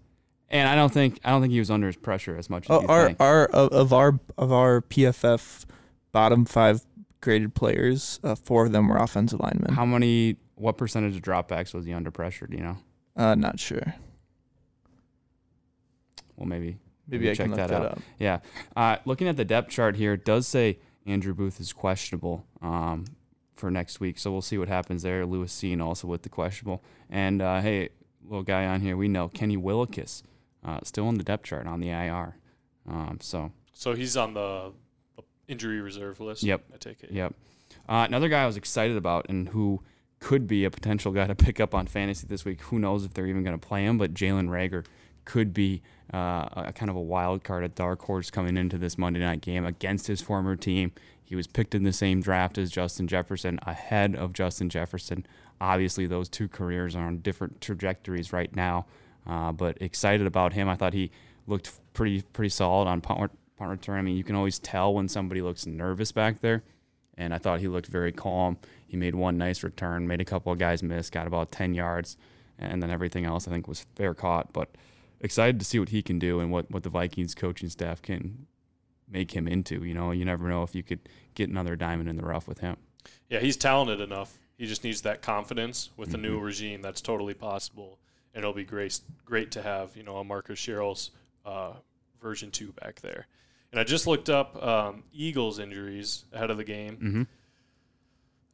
[0.48, 2.70] and I don't think I don't think he was under his pressure as much as
[2.70, 3.20] Oh, you our think.
[3.20, 5.64] our of, of our of our PFF
[6.18, 6.84] bottom five
[7.20, 9.72] graded players, uh, four of them were offensive linemen.
[9.72, 10.36] How many?
[10.56, 12.48] What percentage of dropbacks was he under pressure?
[12.48, 12.78] Do you know?
[13.16, 13.94] Uh, not sure.
[16.36, 16.78] Well, maybe.
[17.06, 17.92] Maybe I check can look that that, out.
[17.92, 18.00] up.
[18.18, 18.40] Yeah.
[18.74, 23.04] Uh, looking at the depth chart here, it does say Andrew Booth is questionable um,
[23.54, 25.24] for next week, so we'll see what happens there.
[25.24, 27.90] Lewis Cine also with the questionable, and uh, hey,
[28.24, 30.24] little guy on here, we know Kenny Willekes
[30.64, 32.36] uh, still on the depth chart on the IR.
[32.88, 34.87] Um, so So he's on the the
[35.48, 36.42] injury reserve list.
[36.42, 36.64] Yep.
[36.72, 37.10] I take it.
[37.10, 37.34] Yep.
[37.88, 39.82] Uh, another guy I was excited about and who
[40.20, 42.60] could be a potential guy to pick up on fantasy this week.
[42.62, 43.98] Who knows if they're even going to play him?
[43.98, 44.84] But Jalen Reagor
[45.24, 45.82] could be
[46.12, 49.40] uh, a kind of a wild card, a dark horse coming into this Monday night
[49.40, 50.92] game against his former team.
[51.22, 55.26] He was picked in the same draft as Justin Jefferson, ahead of Justin Jefferson.
[55.60, 58.86] Obviously, those two careers are on different trajectories right now,
[59.26, 60.68] uh, but excited about him.
[60.68, 61.10] I thought he
[61.46, 63.02] looked pretty pretty solid on
[63.58, 63.98] punt, return.
[63.98, 66.62] I mean, you can always tell when somebody looks nervous back there
[67.16, 68.58] and I thought he looked very calm.
[68.86, 72.16] He made one nice return, made a couple of guys miss, got about 10 yards,
[72.58, 74.52] and then everything else I think was fair caught.
[74.52, 74.68] But
[75.20, 78.46] excited to see what he can do and what, what the Vikings coaching staff can
[79.10, 79.84] make him into.
[79.84, 81.00] You know, you never know if you could
[81.34, 82.76] get another diamond in the rough with him.
[83.28, 84.38] Yeah, he's talented enough.
[84.56, 86.26] He just needs that confidence with the Mm-hmm.
[86.26, 86.82] new regime.
[86.82, 87.98] That's totally possible,
[88.34, 91.10] and it'll be great great to have you know a Marcus Sherels
[91.46, 91.72] uh,
[92.20, 93.26] version two back there.
[93.72, 96.96] And I just looked up um, Eagles injuries ahead of the game.
[96.96, 97.22] Mm-hmm.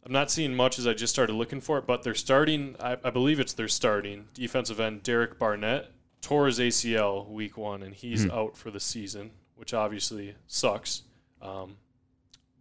[0.07, 2.77] I'm not seeing much as I just started looking for it, but they're starting.
[2.81, 7.83] I, I believe it's their starting defensive end Derek Barnett tore his ACL week one,
[7.83, 8.31] and he's Hmm.
[8.33, 11.03] out for the season, which obviously sucks.
[11.41, 11.77] Um,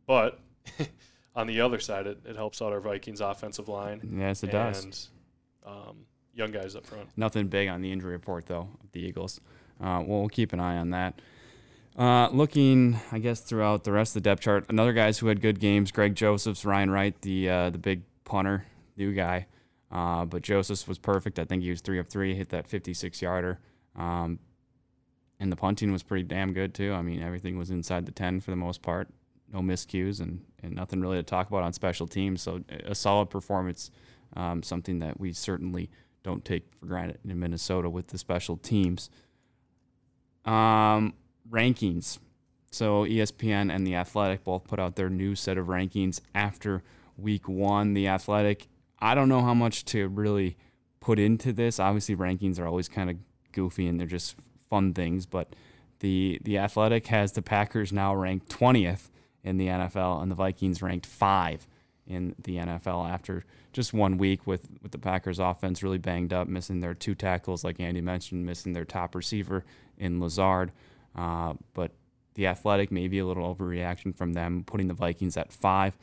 [0.06, 0.40] but
[1.36, 4.74] on the other side, it, it helps out our Vikings offensive line Yes, it and
[4.74, 5.10] does.
[5.66, 7.10] um, young guys up front.
[7.18, 9.42] Nothing big on the injury report, though, of the Eagles.
[9.82, 11.20] Uh, well, we'll keep an eye on that.
[11.96, 15.42] Uh, looking, I guess, throughout the rest of the depth chart, another guys who had
[15.42, 18.66] good games: Greg Josephs, Ryan Wright, the uh, the big punter,
[18.98, 19.48] new guy.
[19.94, 21.38] Uh, but Josephs was perfect.
[21.38, 23.60] I think he was three of three, hit that 56 yarder.
[23.96, 24.40] Um,
[25.40, 26.94] and the punting was pretty damn good too.
[26.94, 29.10] I mean, everything was inside the 10 for the most part.
[29.52, 32.42] No miscues and, and nothing really to talk about on special teams.
[32.42, 33.92] So a solid performance,
[34.36, 35.92] um, something that we certainly
[36.24, 39.12] don't take for granted in Minnesota with the special teams.
[40.44, 41.14] Um,
[41.54, 42.20] rankings.
[42.72, 46.84] So ESPN and The Athletic both put out their new set of rankings after
[47.18, 47.94] week one.
[47.94, 48.68] The Athletic,
[49.00, 50.58] I don't know how much to really
[51.00, 51.80] put into this.
[51.80, 53.18] Obviously, rankings are always kind of
[53.52, 54.36] goofy and they're just
[54.70, 55.56] fun things, but
[56.00, 59.10] the the Athletic has the Packers now ranked 20th
[59.44, 61.68] in the NFL and the Vikings ranked 5
[62.08, 66.48] in the NFL after just one week with with the Packers offense really banged up,
[66.48, 69.64] missing their two tackles like Andy mentioned, missing their top receiver
[69.98, 70.72] in Lazard.
[71.16, 71.92] Uh, but
[72.36, 75.98] the Athletic maybe a little overreaction from them putting the Vikings at 5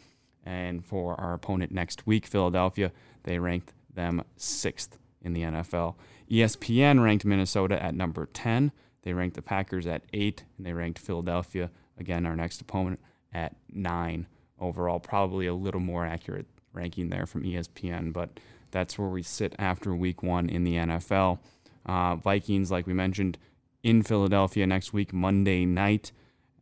[0.44, 2.92] and for our opponent next week, Philadelphia,
[3.24, 4.90] they ranked them 6th
[5.22, 5.96] in the NFL.
[6.30, 8.72] ESPN ranked Minnesota at number 10.
[9.02, 13.00] They ranked the Packers at 8 and they ranked Philadelphia again our next opponent
[13.32, 14.26] at 9
[14.58, 15.00] overall.
[15.00, 19.94] Probably a little more accurate ranking there from ESPN, but that's where we sit after
[19.94, 21.40] week one in the NFL.
[21.84, 23.36] Uh, Vikings, like we mentioned,
[23.82, 26.12] in Philadelphia next week, Monday night.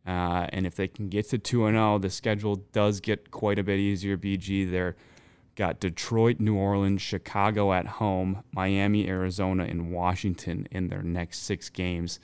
[0.05, 3.63] Uh, and if they can get to 2 0, the schedule does get quite a
[3.63, 4.17] bit easier.
[4.17, 4.95] BG, they're
[5.55, 11.69] got Detroit, New Orleans, Chicago at home, Miami, Arizona, and Washington in their next six
[11.69, 12.19] games.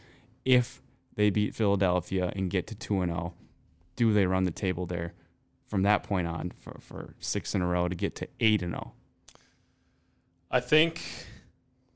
[0.45, 0.81] If
[1.15, 3.33] they beat Philadelphia and get to 2 0,
[3.95, 5.13] do they run the table there
[5.67, 8.93] from that point on for, for six in a row to get to 8 0?
[10.49, 11.01] I think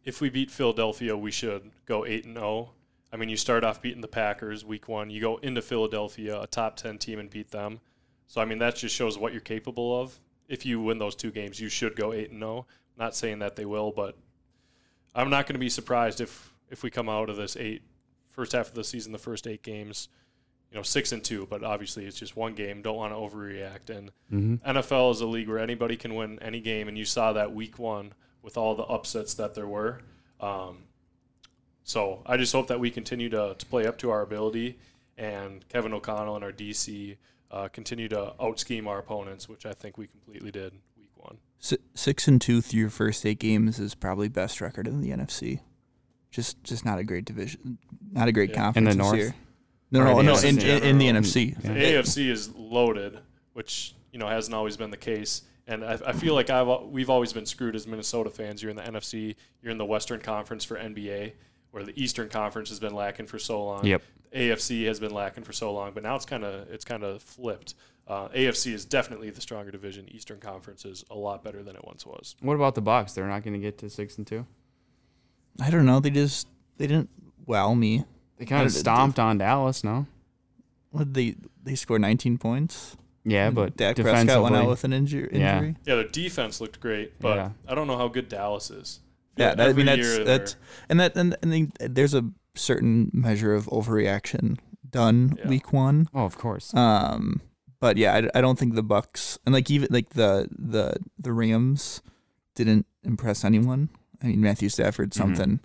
[0.03, 2.71] if we beat Philadelphia, we should go eight and zero.
[3.11, 5.09] I mean, you start off beating the Packers week one.
[5.09, 7.79] You go into Philadelphia, a top ten team, and beat them.
[8.27, 10.19] So I mean that just shows what you're capable of.
[10.47, 12.67] If you win those two games, you should go eight and zero.
[12.97, 14.15] Not saying that they will, but
[15.15, 17.81] I'm not going to be surprised if if we come out of this eight
[18.29, 20.07] first half of the season, the first eight games,
[20.71, 21.47] you know, six and two.
[21.49, 22.81] But obviously, it's just one game.
[22.83, 23.89] Don't want to overreact.
[23.89, 24.69] And Mm-hmm.
[24.77, 27.79] NFL is a league where anybody can win any game, and you saw that week
[27.79, 30.01] one with all the upsets that there were.
[30.39, 30.83] Um,
[31.89, 34.77] so I just hope that we continue to, to play up to our ability,
[35.17, 37.17] and Kevin O'Connell and our DC
[37.49, 41.37] uh, continue to out scheme our opponents, which I think we completely did week one.
[41.95, 45.61] Six and two through your first eight games is probably best record in the NFC.
[46.29, 47.79] Just, just not a great division,
[48.11, 48.57] not a great Yeah.
[48.57, 49.17] conference In the this North?
[49.17, 49.35] year.
[49.89, 50.77] No, no, in no, the in, NFC?
[50.77, 51.63] in, in the NFC.
[51.63, 51.73] Yeah.
[51.73, 53.17] The AFC is loaded,
[53.53, 55.41] which you know hasn't always been the case.
[55.65, 58.61] And I, I feel like I've we've always been screwed as Minnesota fans.
[58.61, 61.33] You're in the NFC, you're in the Western Conference for NBA,
[61.71, 63.85] where the Eastern Conference has been lacking for so long.
[63.85, 64.01] Yep.
[64.33, 67.21] AFC has been lacking for so long, but now it's kind of it's kind of
[67.21, 67.73] flipped.
[68.07, 70.07] Uh, AFC is definitely the stronger division.
[70.09, 72.35] Eastern Conference is a lot better than it once was.
[72.41, 73.13] What about the Bucks?
[73.13, 74.45] They're not going to get to six and two.
[75.61, 75.99] I don't know.
[75.99, 77.09] They just they didn't
[77.45, 78.05] wow me.
[78.37, 80.05] They kind of did- stomped on Dallas, no?
[80.91, 82.95] What they they scored 19 points.
[83.25, 85.29] Yeah, but Dak defensively, Prescott went out with an injury.
[85.33, 85.57] Yeah.
[85.57, 85.75] injury.
[85.85, 87.49] Yeah, their defense looked great, but Yeah.
[87.67, 89.01] I don't know how good Dallas is.
[89.39, 92.23] Yeah, that, I mean that's year that's they're- and that and, and then there's a
[92.55, 94.57] certain measure of overreaction
[94.89, 95.47] done Yeah.
[95.47, 96.07] week one.
[96.13, 96.73] oh, of course.
[96.73, 97.41] Um,
[97.79, 101.31] but yeah, I, I don't think the Bucks and like even like the the the
[101.31, 102.01] Rams
[102.55, 103.89] didn't impress anyone.
[104.21, 105.15] I mean Matthew Stafford Mhm.
[105.17, 105.59] something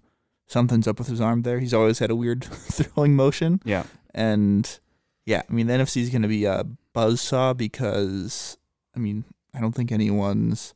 [0.47, 1.59] something's up with his arm there.
[1.59, 2.45] He's always had a weird
[2.77, 3.85] throwing motion, yeah,
[4.15, 4.79] and
[5.27, 8.59] yeah, I mean the NFC is going to be a buzzsaw because
[8.95, 10.75] I mean I don't think anyone's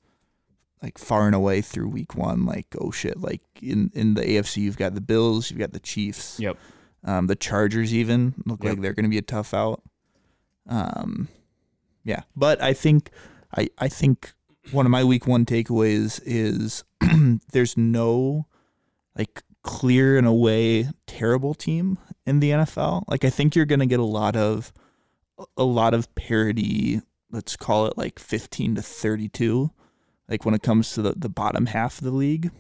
[0.83, 4.59] like far and away through week one like oh shit like in in the AFC
[4.59, 6.57] you've got the Bills you've got the Chiefs Yep.
[7.05, 8.71] um the Chargers even look Yep.
[8.75, 9.83] like they're going to be a tough out
[10.69, 11.29] um
[12.05, 13.11] yeah but I think
[13.57, 14.33] I I think
[14.71, 16.85] one of my week one takeaways is
[17.53, 18.47] there's no
[19.17, 23.87] like clear and away terrible team in the NFL like I think you're going to
[23.87, 24.73] get a lot of
[25.57, 29.71] a lot of parity let's call it like 15 to 32
[30.29, 32.51] like when it comes to the, the bottom half of the league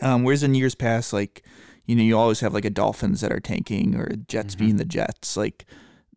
[0.00, 1.44] um, whereas in years past like
[1.86, 4.58] you know you always have like a dolphins that are tanking or jets Mhm.
[4.58, 5.66] being the jets like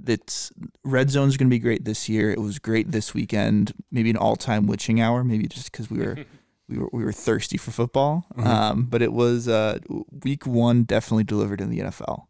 [0.05, 0.51] it's
[0.83, 4.17] red zone's going to be great this year it was great this weekend maybe an
[4.17, 6.17] all-time witching hour maybe just because we were
[6.69, 8.45] we were we were thirsty for football Mhm.
[8.45, 9.79] um, but it was uh,
[10.23, 12.25] week one definitely delivered in the nfl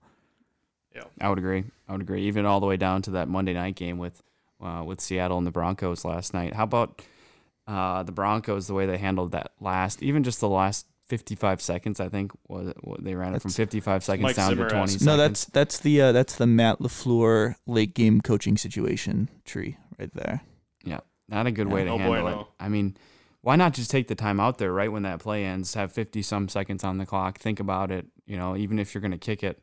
[0.95, 1.63] Yeah, I would agree.
[1.88, 2.23] I would agree.
[2.23, 4.23] Even all the way down to that Monday night game with
[4.60, 6.56] uh, with Seattle and the Broncos last night.
[6.56, 7.02] How about
[7.67, 8.67] uh, the Broncos?
[8.67, 11.99] The way they handled that last, even just the last 55 seconds.
[11.99, 14.84] I think was it, they ran it from 55 seconds Mike down Zimmer to 20
[14.84, 14.91] asked.
[14.93, 15.06] seconds.
[15.06, 20.13] no that's that's the uh, that's the matt LaFleur late game coaching situation tree right
[20.13, 20.41] there
[20.84, 20.99] Yeah,
[21.30, 22.41] not a good way to No handle bueno.
[22.41, 22.47] it.
[22.60, 22.97] I mean,
[23.41, 25.73] why not just take the time out there right when that play ends?
[25.75, 27.38] Have 50 some seconds on the clock.
[27.39, 28.06] Think about it.
[28.25, 29.62] You know, even if you're going to kick it,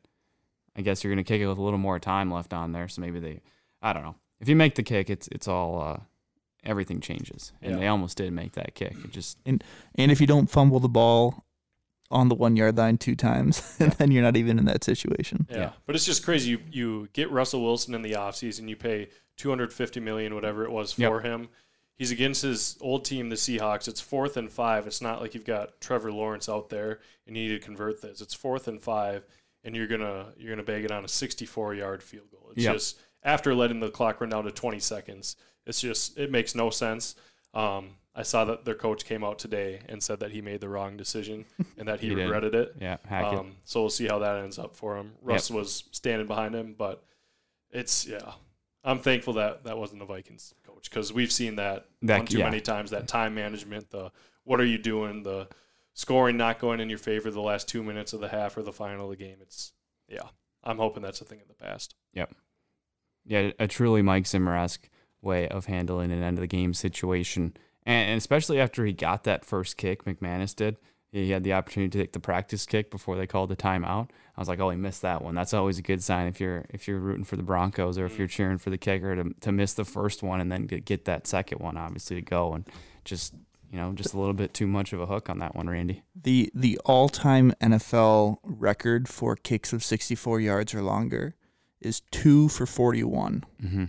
[0.75, 2.89] I guess you're going to kick it with a little more time left on there.
[2.89, 3.41] So maybe they,
[3.83, 4.15] I don't know.
[4.41, 6.01] If you make the kick, it's it's all uh,
[6.65, 7.79] everything changes, and Yeah.
[7.81, 8.95] they almost did make that kick.
[9.05, 9.63] It just And
[9.97, 11.45] and if you don't fumble the ball
[12.11, 15.47] on the one yard line two times, then you're not even in that situation.
[15.51, 15.57] Yeah.
[15.59, 15.73] Yeah.
[15.87, 16.51] But it's just crazy.
[16.51, 20.93] You you get Russell Wilson in the offseason, you pay 250 million whatever it was
[20.93, 21.23] for Yep.
[21.25, 21.49] him.
[21.97, 23.87] He's against his old team, the Seahawks.
[23.87, 24.87] It's fourth and five.
[24.87, 28.21] It's not like you've got Trevor Lawrence out there and you need to convert this.
[28.21, 29.25] It's fourth and five,
[29.63, 32.51] and you're gonna you're gonna bag it on a 64 yard field goal.
[32.55, 32.75] It's Yep.
[32.75, 35.37] just after letting the clock run down to 20 seconds.
[35.67, 37.15] It's just it makes no sense.
[37.55, 40.69] Um, I saw that their coach came out today and said that he made the
[40.69, 41.45] wrong decision
[41.79, 42.23] and that he, He did.
[42.23, 42.77] regretted it.
[42.81, 43.39] yeah, Hackett.
[43.41, 45.13] Um, so we'll see how that ends up for him.
[45.23, 47.03] Russ was standing behind him, but
[47.71, 48.33] it's yeah.
[48.85, 52.39] I'm thankful that that wasn't the Vikings coach because we've seen that, That- one too
[52.39, 52.45] yeah.
[52.45, 52.91] many times.
[52.91, 54.13] That time management, the
[54.45, 55.49] what are you doing, the
[55.95, 58.73] scoring not going in your favor the last two minutes of the half or the
[58.73, 59.39] final of the game.
[59.41, 59.73] It's
[60.09, 60.29] yeah.
[60.63, 61.95] I'm hoping that's a thing in the past.
[62.15, 62.35] Yep.
[63.27, 64.89] yeah, a truly Mike Zimmer esque
[65.25, 67.57] way of handling an end of the game situation.
[67.87, 70.77] And, and especially after he got that first kick, McManus did.
[71.15, 74.09] He had the opportunity to take the practice kick before they called the timeout.
[74.37, 75.37] I was like, oh, he missed that one.
[75.37, 78.19] That's always a good sign if you're if you're rooting for the Broncos or if
[78.19, 81.05] you're cheering for the kicker to, to miss the first one and then get, get
[81.05, 82.69] that second one, obviously to go and
[83.05, 83.33] just
[83.71, 86.03] you know just a little bit too much of a hook on that one, Randy.
[86.21, 91.37] The the all time NFL record for kicks of 64 yards or longer
[91.81, 93.45] is two for 41.
[93.61, 93.85] hmm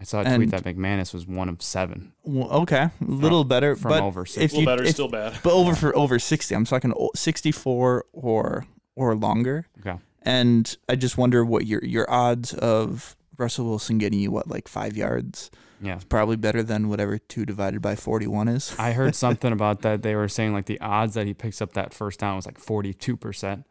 [0.00, 3.44] I saw a And- tweet that McManus was one of seven Well, okay, a little
[3.44, 5.38] better, from but over A if little you better, if, still bad.
[5.42, 6.54] but over for over 60.
[6.54, 9.66] I'm talking 64 or or longer.
[9.80, 9.98] Okay.
[10.22, 14.68] And I just wonder what your your odds of Russell Wilson getting you what like
[14.68, 15.50] five yards
[15.82, 15.94] Yeah.
[15.96, 18.74] It's probably better than whatever two divided by forty-one is.
[18.78, 20.02] I heard something about that.
[20.02, 22.58] They were saying like the odds that he picks up that first down was like
[22.60, 23.64] 42%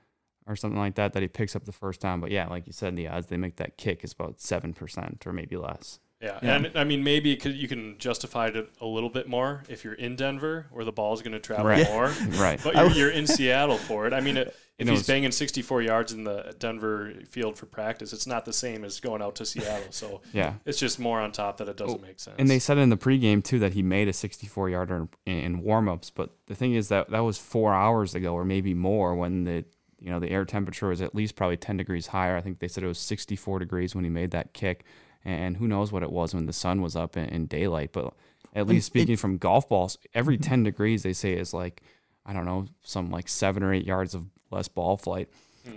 [0.48, 2.20] or something like that, that he picks up the first down.
[2.20, 5.34] But yeah, like you said, the odds they make that kick is about 7% or
[5.34, 6.00] maybe less.
[6.22, 6.56] Yeah, Yeah.
[6.56, 10.16] and I mean maybe you can justify it a little bit more if you're in
[10.16, 11.88] Denver, where the ball is going to travel Right.
[11.88, 12.12] more.
[12.32, 12.60] Right.
[12.62, 14.14] But you're, you're in Seattle for it.
[14.14, 18.12] I mean, it, if know, he's banging 64 yards in the Denver field for practice,
[18.12, 19.92] it's not the same as going out to Seattle.
[19.92, 20.56] So Yeah.
[20.66, 22.36] it's just more on top that it doesn't oh, make sense.
[22.38, 25.64] And they said in the pregame too that he made a 64 yarder in, in
[25.64, 26.12] warmups.
[26.14, 29.64] But the thing is that that was four hours ago or maybe more when the
[30.02, 32.38] you know the air temperature was at least probably 10 degrees higher.
[32.38, 34.86] I think they said it was 64 degrees when he made that kick,
[35.26, 37.92] and who knows what it was when the sun was up in, in daylight.
[37.92, 38.14] But
[38.56, 41.82] at least speaking from golf balls, every 10 degrees they say is like
[42.26, 45.30] I don't know some like seven or eight yards of less ball flight.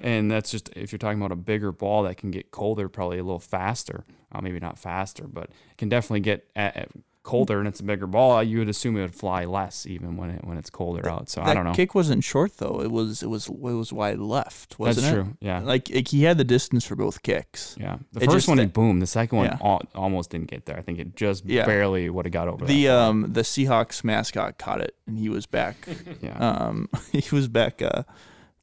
[0.03, 3.19] And that's just if you're talking about a bigger ball that can get colder, probably
[3.19, 4.05] a little faster.
[4.31, 6.89] Uh, maybe not faster, but it can definitely get at, at
[7.25, 8.43] colder and it's a bigger ball.
[8.43, 11.29] You would assume it would fly less even when it when it's colder out.
[11.29, 11.73] So I don't know.
[11.73, 12.81] kick wasn't short though.
[12.83, 15.23] It was it was it was wide left, wasn't That's it?
[15.23, 15.37] true.
[15.41, 15.61] Yeah.
[15.61, 17.77] Like, like he had the distance for both kicks.
[17.79, 17.99] yeah.
[18.13, 19.01] The it first one he boomed.
[19.03, 19.59] The second one Yeah.
[19.63, 20.77] al- almost didn't get there.
[20.77, 21.65] I think it just Yeah.
[21.65, 22.99] barely would have got over The that.
[22.99, 25.77] um the Seahawks mascot caught it and he was back.
[26.21, 26.37] yeah.
[26.39, 28.03] um he was back uh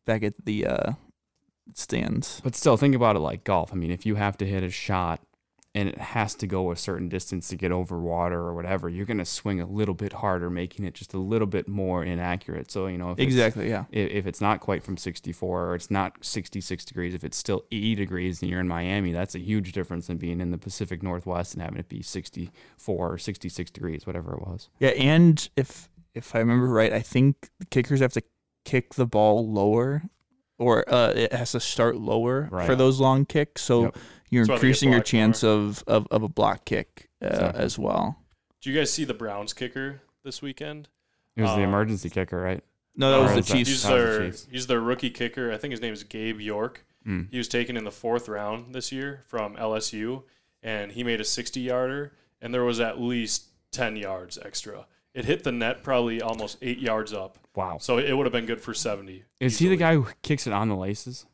[0.05, 0.91] back at the uh
[1.75, 2.41] stands.
[2.43, 3.71] But still, think about it like golf.
[3.71, 5.21] I mean, if you have to hit a shot
[5.79, 9.05] and it has to go a certain distance to get over water or whatever, you're
[9.05, 12.69] going to swing a little bit harder, making it just a little bit more inaccurate.
[12.69, 13.85] So, you know, Exactly, yeah.
[13.89, 17.63] if, if it's not quite from 64 or it's not 66 degrees, if it's still
[17.71, 21.01] 80 degrees and you're in Miami, that's a huge difference than being in the Pacific
[21.01, 24.67] Northwest and having it be 64 or 66 degrees, whatever it was.
[24.79, 28.23] Yeah, and if if I remember right, I think kickers have to
[28.65, 30.03] kick the ball lower
[30.57, 33.61] or uh, it has to start lower for those long kicks.
[33.61, 33.97] So Yep.
[34.29, 37.27] You're That's why they get increasing your chance of, of, of a block kick uh,
[37.27, 37.61] Exactly.
[37.63, 38.17] as well.
[38.61, 40.89] Do you guys see the Browns kicker this weekend?
[41.35, 42.63] It was the Uh, emergency kicker, right?
[42.95, 43.69] No, that Or was the is Chiefs.
[43.69, 44.47] He's That the their Chiefs.
[44.51, 45.51] he's their rookie kicker.
[45.51, 46.85] I think his name is Cade York.
[47.07, 47.29] Mm.
[47.31, 50.23] He was taken in the fourth round this year from LSU,
[50.61, 54.85] and he made a 60 yarder, and there was at least 10 yards extra.
[55.13, 57.77] It hit the net probably almost eight yards up, Wow.
[57.79, 59.23] so it would have been good for 70.
[59.39, 61.25] Is he the guy who kicks it on the laces?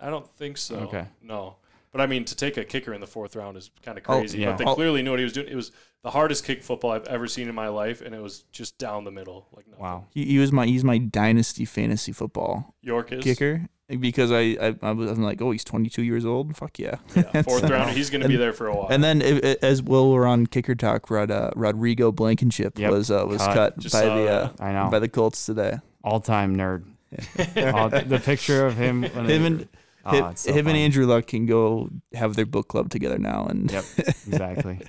[0.00, 0.76] I don't think so.
[0.76, 1.06] Okay.
[1.22, 1.56] No.
[1.92, 4.18] But I mean, to take a kicker in the fourth round is kind of Oh,
[4.18, 4.40] crazy.
[4.40, 4.50] yeah.
[4.50, 4.74] But they Oh.
[4.74, 5.46] clearly knew what he was doing.
[5.48, 5.70] It was
[6.02, 9.04] the hardest kick football I've ever seen in my life, and it was just down
[9.04, 9.82] the middle, like nothing.
[9.82, 10.04] Wow.
[10.10, 13.66] He, he was my he's my dynasty fantasy football York is kicker
[14.00, 17.22] because I, I I was I'm like oh he's 22 years old fuck yeah, Yeah,
[17.42, 17.90] fourth That's- round.
[17.96, 18.88] He's going to be there for a while.
[18.90, 21.08] And then, i- i- as well, we're on kicker talk.
[21.10, 22.90] Rod, uh, Rodrigo Blankenship Yep.
[22.90, 23.54] was uh, was Cut.
[23.54, 24.52] cut, Just by saw the uh.
[24.58, 24.88] I know.
[24.90, 25.78] by the Colts today.
[26.02, 26.84] All time nerd.
[27.74, 29.02] All- the picture of him.
[29.02, 29.68] when Him they- and
[30.06, 30.76] Oh, him, so him and.
[30.76, 33.46] Andrew Luck can go have their book club together now.
[33.48, 34.80] And Yep, exactly,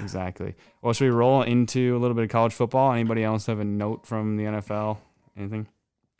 [0.00, 0.54] exactly.
[0.80, 2.92] Well, should we roll into a little bit of college football?
[2.92, 4.98] Anybody else have a note from the NFL?
[5.36, 5.68] Anything?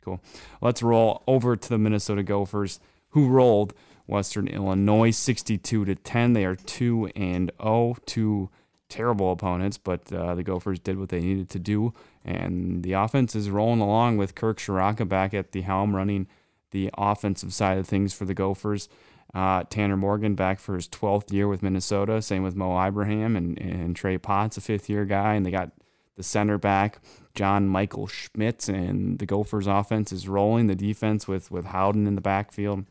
[0.03, 0.21] Cool.
[0.61, 3.73] Let's roll over to the Minnesota Gophers, who rolled
[4.05, 6.33] Western Illinois 62 to 10.
[6.33, 8.49] They are two and 0, two
[8.89, 13.35] terrible opponents, but uh, the Gophers did what they needed to do, and the offense
[13.35, 16.27] is rolling along with Kirk Ciarrocca back at the helm, running
[16.73, 18.89] the offensive side of things for the Gophers.
[19.33, 22.21] Uh, Tanner Morgan back for his 12th year with Minnesota.
[22.21, 25.35] Same with Mo Ibrahim and, and Trey Potts, a fifth year guy.
[25.35, 25.71] And they got
[26.17, 26.99] the center back,
[27.33, 28.67] John Michael Schmitz.
[28.67, 30.67] And the Gophers offense is rolling.
[30.67, 32.85] The defense with, with Howden in the backfield,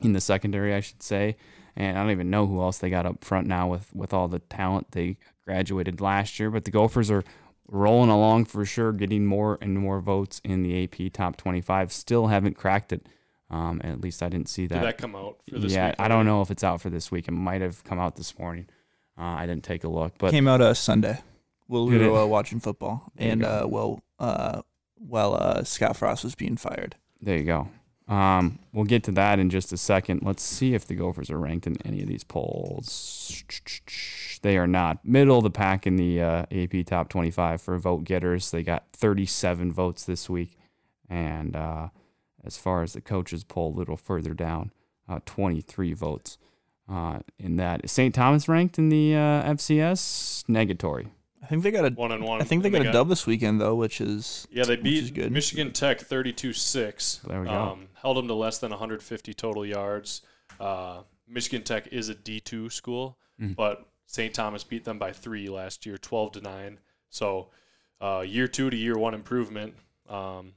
[0.00, 1.36] in the secondary, I should say.
[1.74, 4.28] And I don't even know who else they got up front now with, with all
[4.28, 6.50] the talent they graduated last year.
[6.50, 7.24] But the Gophers are
[7.70, 11.92] rolling along for sure, getting more and more votes in the AP top 25.
[11.92, 13.06] Still haven't cracked it.
[13.50, 14.74] Um, at least I didn't see that.
[14.76, 15.96] Did that come out for this yeah, week?
[15.98, 17.26] I don't know if it's out for this week.
[17.26, 18.66] It might have come out this morning.
[19.18, 21.20] Uh, I didn't take a look, but came out uh, Sunday.
[21.66, 24.62] While we were uh, watching football, There and uh, well, uh,
[24.96, 26.96] while uh, Scott Frost was being fired.
[27.20, 27.68] there you go.
[28.08, 30.22] Um, we'll get to that in just a second.
[30.24, 33.44] Let's see if the Gophers are ranked in any of these polls.
[34.42, 35.04] They are not.
[35.04, 38.50] Middle of the pack in the uh, AP top 25 for vote getters.
[38.50, 40.56] They got 37 votes this week.
[41.08, 41.88] And uh,
[42.44, 44.72] as far as the coaches poll, a little further down,
[45.08, 46.38] uh, 23 votes
[46.88, 47.84] uh, in that.
[47.84, 48.14] Is St.
[48.14, 50.44] Thomas ranked in the uh, FCS?
[50.46, 51.08] Negatory.
[51.42, 51.90] I think they got a.
[51.94, 52.40] One and one.
[52.40, 55.12] I think they And got a dub this weekend though, which is Yeah, they beat
[55.14, 55.32] good.
[55.32, 57.22] Michigan Tech 32-6.
[57.22, 57.52] There we go.
[57.52, 60.22] Um, held them to less than 150 total yards.
[60.58, 63.56] Uh, Michigan Tech is a D2 school, Mm.
[63.56, 64.34] but St.
[64.34, 66.78] Thomas beat them by three last year, 12 to nine.
[67.08, 67.48] So
[68.02, 69.74] uh, year two to year one improvement.
[70.08, 70.52] Um,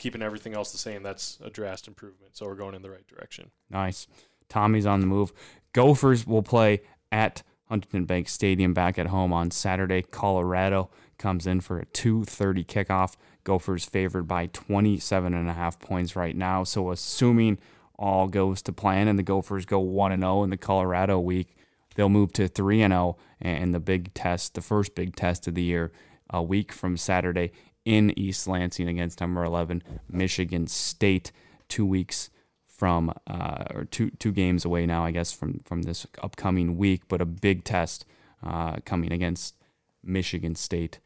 [0.00, 2.36] keeping everything else the same, that's a drastic improvement.
[2.36, 3.50] So we're going in the right direction.
[3.68, 4.08] Nice.
[4.48, 5.32] Tommy's on the move.
[5.72, 6.80] Gophers will play
[7.12, 10.02] at Huntington Bank Stadium back at home on Saturday.
[10.02, 13.14] Colorado comes in for a 2:30 kickoff.
[13.44, 16.64] Gophers favored by 27 and a half points right now.
[16.64, 17.58] So assuming
[17.96, 21.54] all goes to plan and the Gophers go 1 and 0 in the Colorado week,
[21.94, 25.54] they'll move to 3 and 0 and the big test, the first big test of
[25.54, 25.92] the year,
[26.30, 27.52] a week from Saturday
[27.90, 31.32] in East Lansing against number 11 Michigan State.
[31.68, 32.30] 2 weeks
[32.66, 37.02] from uh, or two two games away now, I guess, from from this upcoming week.
[37.08, 38.06] But a big test
[38.42, 39.54] uh, coming against
[40.02, 40.98] Michigan State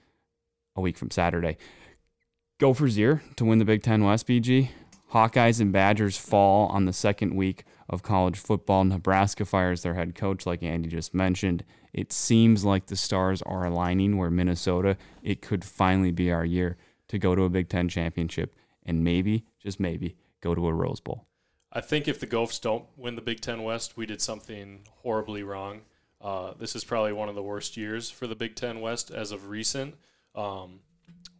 [0.76, 1.56] a week from Saturday.
[2.58, 4.28] Gophers year to win the Big Ten West.
[4.28, 4.68] BG
[5.12, 8.84] Hawkeyes and Badgers fall on the second week of college football.
[8.84, 11.64] Nebraska fires their head coach, like Andy just mentioned.
[11.94, 16.76] It seems like the stars are aligning where Minnesota, it could finally be our year
[17.06, 21.00] to go to a Big Ten championship and maybe, just maybe, go to a Rose
[21.00, 21.26] Bowl.
[21.72, 25.44] I think if the Gophers don't win the Big Ten West, we did something horribly
[25.44, 25.82] wrong.
[26.20, 29.30] Uh, this is probably one of the worst years for the Big Ten West as
[29.30, 29.94] of recent,
[30.34, 30.80] um,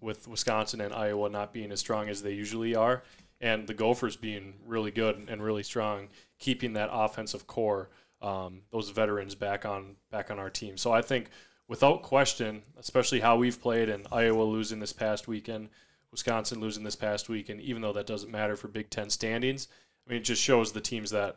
[0.01, 3.03] with Wisconsin and Iowa not being as strong as they usually are,
[3.41, 7.91] and the Gophers being really good and really strong, keeping that offensive core,
[8.25, 10.77] um, those veterans back on back on our team.
[10.79, 11.29] So I think,
[11.69, 15.69] without question, especially how we've played and Iowa losing this past weekend,
[16.11, 19.69] Wisconsin losing this past weekend, even though that doesn't matter for Big Ten standings,
[20.07, 21.37] I mean, it just shows the teams that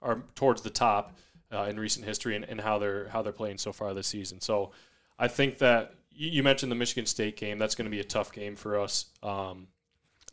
[0.00, 1.16] are towards the top
[1.52, 4.40] uh, in recent history and, and how they're how they're playing so far this season.
[4.40, 4.70] So
[5.18, 7.58] I think that you mentioned the Michigan State game.
[7.58, 9.06] That's going to be a tough game for us.
[9.22, 9.68] Um,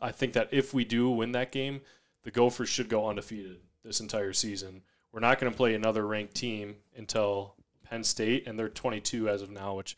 [0.02, 1.82] I think that if we do win that game,
[2.24, 4.82] the Gophers should go undefeated this entire season.
[5.14, 7.54] We're not going to play another ranked team until
[7.84, 9.96] Penn State, and they're 22 as of now, which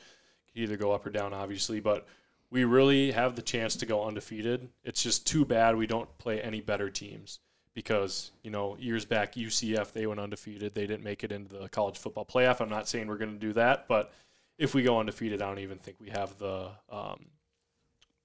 [0.47, 1.80] could either go up or down, obviously.
[1.80, 2.05] But
[2.51, 4.70] we really have the chance to go undefeated.
[4.84, 7.39] It's just too bad we don't play any better teams
[7.74, 10.74] because you know years back UCF they went undefeated.
[10.74, 12.61] They didn't make it into the college football playoff.
[12.61, 14.13] I'm not saying we're going to do that, but
[14.57, 17.26] if we go undefeated, I don't even think we have the um,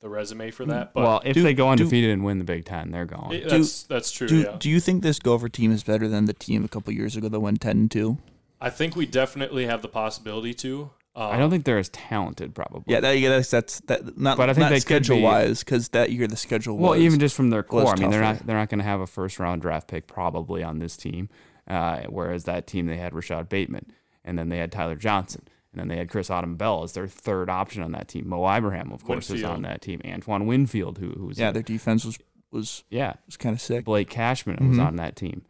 [0.00, 0.94] the resume for that.
[0.94, 3.32] But well, if do- they go do- undefeated and win the Big Ten, they're gone.
[3.32, 4.28] it- that's that's true.
[4.28, 6.92] Do yeah, Do you think this Gopher team is better than the team a couple
[6.92, 8.18] years ago that went ten and two?
[8.60, 10.90] I think we definitely have the possibility to.
[11.16, 12.84] Um, I don't think they're as talented, probably.
[12.86, 14.16] Yeah, that, yeah, that's that's that.
[14.18, 16.92] Not, But I think not they schedule be- wise because that year the schedule Well,
[16.92, 17.00] was.
[17.00, 19.06] even just from their core, I mean, they're not they're not going to have a
[19.06, 21.28] first round draft pick probably on this team.
[21.66, 23.86] Uh, whereas that team they had Rashod Bateman,
[24.24, 25.42] and then they had Tyler Johnson,
[25.72, 28.28] and then they had Chris Autman-Bell as their third option on that team.
[28.28, 30.00] Mo Ibrahim, of course, is on that team.
[30.04, 32.18] Antoine Winfield, who who was yeah, their defense was
[32.50, 33.84] was yeah, was kind of sick.
[33.84, 34.86] Blake Cashman was Mhm.
[34.86, 35.42] on that team.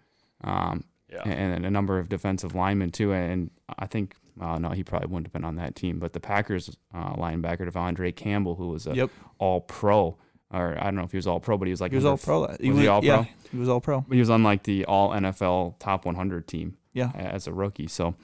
[0.43, 1.23] Um, Yeah.
[1.25, 3.13] and, and a number of defensive linemen too.
[3.13, 5.99] And I think, well, no, he probably wouldn't have been on that team.
[5.99, 10.17] But the Packers uh, linebacker De'Vondre Campbell, who was a Yep, All Pro,
[10.53, 12.05] or I don't know if he was All Pro, but he was like he was
[12.05, 12.47] all pro.
[12.47, 13.27] that- was he all yeah, pro?
[13.51, 14.05] He was all pro.
[14.11, 17.87] he was on like the all NFL top 100 team Yeah, as a rookie.
[17.89, 18.15] So,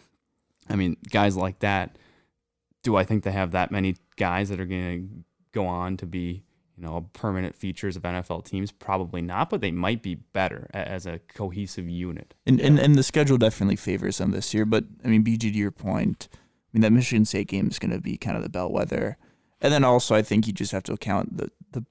[0.68, 1.96] I mean, guys like that,
[2.82, 6.06] do I think they have that many guys that are going to go on to
[6.06, 6.44] be,
[6.76, 8.70] you know, permanent features of NFL teams?
[8.70, 12.34] Probably not, but they might be better as a cohesive unit.
[12.46, 14.64] and, and and the schedule definitely favors them this year.
[14.64, 16.38] But I mean, BG to your point, I
[16.72, 19.16] mean that Michigan State game is going to be kind of the bellwether.
[19.60, 21.84] And then also, I think you just have to account the the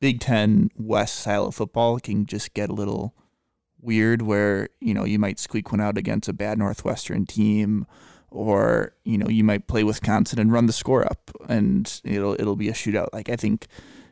[0.00, 3.14] Big Ten West style of football can just get a little
[3.80, 7.86] weird, where you know you might squeak one out against a bad Northwestern team,
[8.30, 12.56] or you know you might play Wisconsin and run the score up, and it'll it'll
[12.56, 13.08] be a shootout.
[13.12, 13.66] Like I think,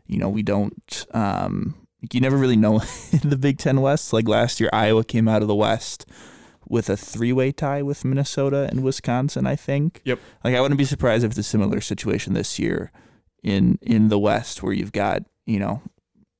[0.06, 1.06] you know, we don't.
[1.12, 1.74] Um,
[2.12, 2.80] you never really know
[3.12, 4.12] in the Big Ten West.
[4.12, 6.06] Like last year, Iowa came out of the West
[6.68, 9.46] with a three-way tie with Minnesota and Wisconsin.
[9.46, 10.00] I think.
[10.04, 10.20] Yep.
[10.44, 12.92] Like I wouldn't be surprised if it's a similar situation this year
[13.42, 15.82] in in the West, where you've got you know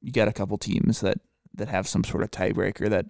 [0.01, 1.19] you got a couple teams that
[1.57, 3.07] that have some sort of tiebreaker that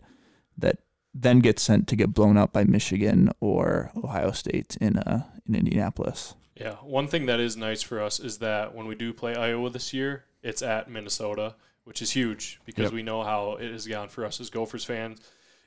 [0.59, 0.79] that
[1.15, 5.55] then gets sent to get blown up by Michigan or Ohio State in uh in
[5.55, 6.35] Indianapolis.
[6.55, 9.69] Yeah, one thing that is nice for us is that when we do play Iowa
[9.71, 12.93] this year, it's at Minnesota, which is huge because Yep.
[12.93, 15.21] we know how it has gone for us as Gophers fans.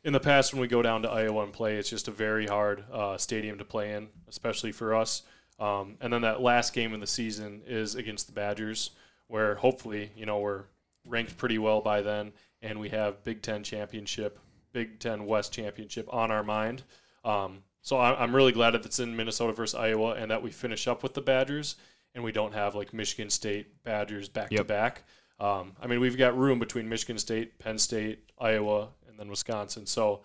[0.04, 2.48] In the past, when we go down to Iowa and play, it's just a very
[2.48, 5.24] hard uh, stadium to play in, especially for us.
[5.60, 8.92] Um, and then that last game of the season is against the Badgers,
[9.28, 10.64] where hopefully, you know, we're
[11.06, 14.40] ranked pretty well by then, and we have Big Ten championship,
[14.72, 16.84] Big Ten West championship on our mind.
[17.24, 20.52] Um, so I- I'm really glad that it's in Minnesota versus Iowa, and that we
[20.52, 21.76] finish up with the Badgers,
[22.14, 25.04] and we don't have like Michigan State Badgers back to back.
[25.40, 29.86] Um, I mean, we've got room between Michigan State, Penn State, Iowa, and then Wisconsin.
[29.86, 30.22] So,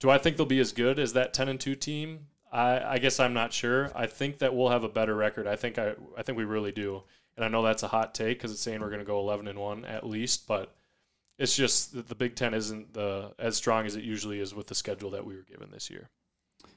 [0.00, 2.26] do I think they'll be as good as that 10 and 2 team?
[2.50, 3.92] I, I guess I'm not sure.
[3.94, 5.46] I think that we'll have a better record.
[5.46, 7.04] I think I, I think we really do.
[7.36, 9.46] And I know that's a hot take because it's saying we're going to go 11
[9.46, 10.74] and 1 at least, but
[11.38, 14.66] it's just that the Big Ten isn't the as strong as it usually is with
[14.68, 16.08] the schedule that we were given this year.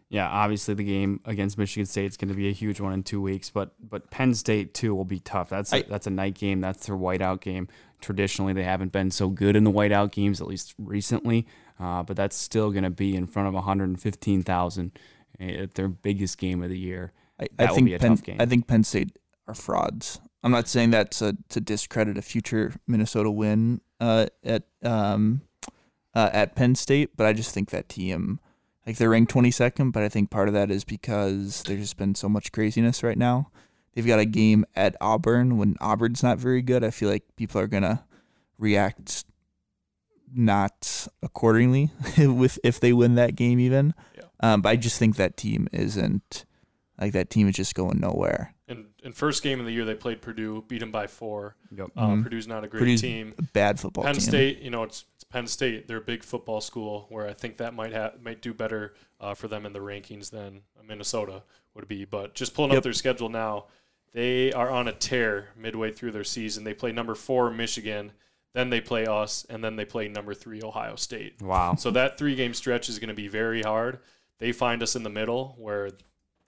[0.09, 3.01] Yeah, obviously the game against Michigan State is going to be a huge one in
[3.03, 5.49] two weeks, but but Penn State too will be tough.
[5.49, 6.61] That's a, I- that's a night game.
[6.61, 7.67] That's their whiteout game.
[8.01, 11.47] Traditionally, they haven't been so good in the whiteout games, at least recently.
[11.79, 14.91] Uh, but that's still going to be in front of 115,000
[15.39, 17.11] at their biggest game of the year.
[17.39, 18.37] I, That I will think be a Penn, tough game.
[18.39, 20.19] I think Penn State are frauds.
[20.45, 25.41] I'm not saying that to, to discredit a future Minnesota win uh, at um,
[26.13, 28.39] uh, at Penn State, but I just think that team,
[28.85, 32.13] like they're ranked 22nd, but I think part of that is because there's just been
[32.13, 33.49] so much craziness right now.
[33.95, 36.83] They've got a game at Auburn when Auburn's not very good.
[36.83, 38.05] I feel like people are gonna
[38.59, 39.25] react
[40.31, 41.89] not accordingly
[42.19, 43.95] with if they win that game even.
[44.15, 44.25] Yeah.
[44.41, 46.45] Um, but I just think that team isn't
[47.01, 48.54] like that team is just going nowhere.
[49.05, 51.55] And in first game of the year, they played Purdue, beat them by four.
[51.71, 51.89] Yep.
[51.95, 52.23] Uh, Mhm.
[52.23, 53.35] Purdue's not a great Purdue's team.
[53.37, 54.21] a bad football Penn team.
[54.21, 55.87] State, you know, it's, it's Penn State.
[55.87, 59.35] They're a big football school where I think that might have might do better uh,
[59.35, 61.43] for them in the rankings than Minnesota
[61.75, 62.03] would be.
[62.03, 62.77] But just pulling Yep.
[62.79, 63.65] up their schedule now,
[64.13, 66.63] they are on a tear midway through their season.
[66.63, 68.11] They play number four Michigan,
[68.53, 71.41] then they play us, and then they play number three Ohio State.
[71.43, 71.75] Wow.
[71.75, 73.99] So that three game stretch is going to be very hard.
[74.39, 75.91] They find us in the middle where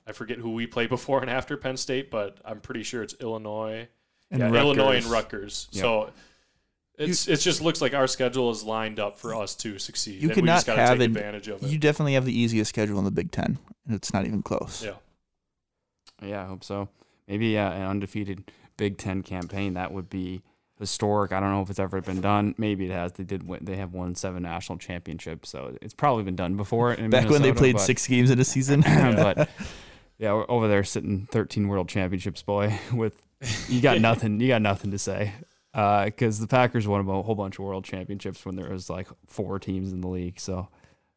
[0.08, 3.16] I forget who we play before and after Penn State, but I'm pretty sure it's
[3.20, 3.88] Illinois.
[4.32, 5.10] And yeah, Illinois and Rutgers.
[5.12, 5.68] Rutgers.
[5.72, 5.82] Yep.
[5.82, 6.10] So
[6.98, 10.22] it's it just looks like our schedule is lined up for us to succeed.
[10.22, 11.70] You and could we just have take an- advantage of it.
[11.70, 14.84] You definitely have the easiest schedule in the Big Ten, and it's not even close.
[14.84, 14.94] yeah.
[16.22, 16.90] Yeah, I hope so.
[17.28, 20.42] Maybe uh, an undefeated Big Ten campaign that would be
[20.80, 21.32] historic.
[21.32, 22.56] I don't know if it's ever been done.
[22.58, 23.14] Maybe it has.
[23.14, 23.48] They did.
[23.48, 26.94] Win, they have won seven national championships, so it's probably been done before.
[26.94, 28.82] In Back when they played but- six games in a season.
[28.86, 29.48] but
[30.20, 32.78] yeah, we're over there sitting 13 world championships, boy.
[32.94, 33.22] With
[33.70, 34.40] you got nothing.
[34.40, 35.34] You got nothing to say.
[35.74, 39.60] Because the Packers won a whole bunch of world championships when there was like four
[39.60, 40.40] teams in the league.
[40.40, 40.70] So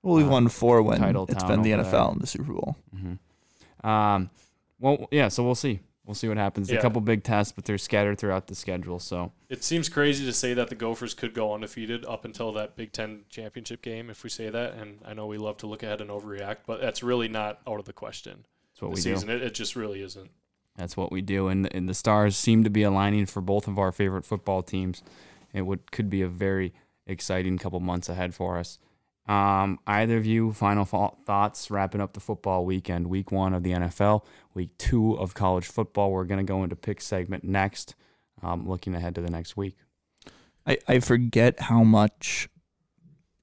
[0.03, 2.11] well, we've Uh, won four when title it's town been the NFL there.
[2.11, 2.77] and the Super Bowl.
[2.95, 4.31] hmm Um,
[4.79, 5.29] well, yeah.
[5.29, 5.81] So we'll see.
[6.07, 6.71] We'll see what happens.
[6.71, 6.79] Yeah.
[6.79, 8.99] A couple big tests, but they're scattered throughout the schedule.
[8.99, 12.75] So It seems crazy to say that the Gophers could go undefeated up until that
[12.75, 14.75] Big Ten championship game, if we say that.
[14.75, 17.79] And I know we love to look ahead and overreact, but that's really not out
[17.79, 18.45] of the question
[18.81, 19.17] that's what this we do.
[19.17, 19.31] season.
[19.31, 20.31] It, it just really isn't.
[20.77, 23.79] That's what we do, and and the stars seem to be aligning for both of
[23.79, 25.03] our favorite football teams.
[25.53, 26.73] It would could be a very
[27.07, 28.79] exciting couple months ahead for us.
[29.27, 33.63] Um, either of you, final fa- thoughts wrapping up the football weekend, week one of
[33.63, 34.25] the NFL,
[34.55, 36.11] week two of college football.
[36.11, 37.95] We're going to go into pick segment next,
[38.43, 39.77] um, looking ahead to the next week.
[40.67, 42.49] I, I forget how much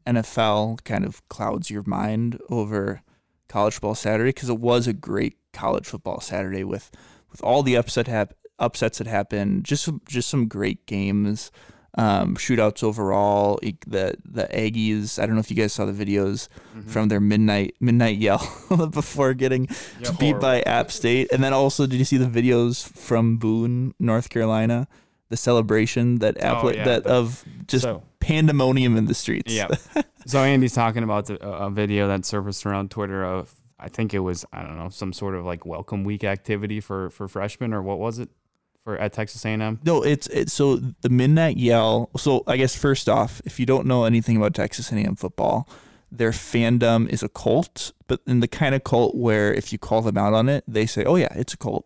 [0.05, 3.01] NFL kind of clouds your mind over
[3.47, 6.91] college football Saturday because it was a great college football Saturday with
[7.31, 9.63] with all the upset hap- upsets that happened.
[9.65, 11.51] Just some, just some great games,
[11.97, 13.59] um, shootouts overall.
[13.61, 15.21] The the Aggies.
[15.21, 16.47] I don't know if you guys saw the videos
[16.87, 18.39] from their midnight midnight yell
[18.91, 19.67] before getting
[20.19, 24.29] beat by App State, and then also did you see the videos from Boone, North
[24.29, 24.87] Carolina?
[25.29, 26.83] The celebration that Oh, yeah.
[26.85, 29.53] that of just So- pandemonium in the streets.
[29.53, 29.67] Yeah.
[30.25, 34.19] so Andy's talking about the, a video that surfaced around Twitter of I think it
[34.19, 37.81] was I don't know some sort of like welcome week activity for for freshmen or
[37.81, 38.29] what was it
[38.83, 39.79] for at Texas A&M?
[39.83, 42.09] No, it's it's so the midnight yell.
[42.17, 45.67] So I guess first off, if you don't know anything about Texas A&M football,
[46.11, 50.01] their fandom is a cult, but in the kind of cult where if you call
[50.01, 51.85] them out on it, they say, "Oh yeah, it's a cult."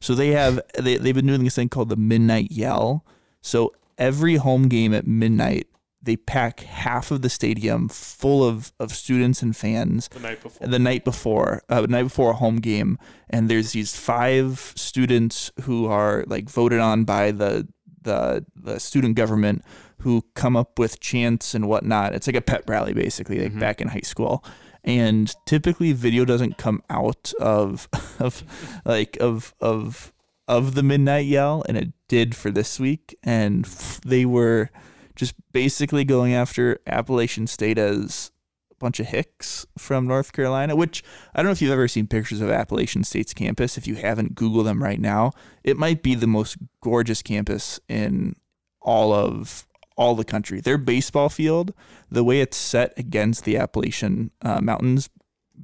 [0.00, 3.04] So they have they they've been doing this thing called the midnight yell.
[3.42, 5.66] So every home game at midnight,
[6.02, 10.66] they pack half of the stadium full of of students and fans The night before.
[10.66, 12.98] the night before, uh, the night before a home game,
[13.28, 17.68] and there's these five students who are like voted on by the
[18.02, 19.62] the the student government
[19.98, 22.14] who come up with chants and whatnot.
[22.14, 24.42] It's like a pep rally basically, like back in high school.
[24.84, 28.44] And typically, video doesn't come out of of
[28.84, 30.12] like of of
[30.48, 33.16] of the midnight yell, and it did for this week.
[33.22, 33.64] And
[34.04, 34.70] they were
[35.14, 38.32] just basically going after Appalachian State as
[38.70, 41.04] a bunch of hicks from North Carolina, which
[41.34, 43.78] I don't know if you've ever seen pictures of Appalachian State's campus.
[43.78, 45.32] If you haven't, Google them right now.
[45.62, 48.34] It might be the most gorgeous campus in
[48.80, 49.66] all of
[49.96, 50.60] all the country.
[50.60, 51.72] Their baseball field,
[52.10, 55.08] the way it's set against the Appalachian uh, Mountains,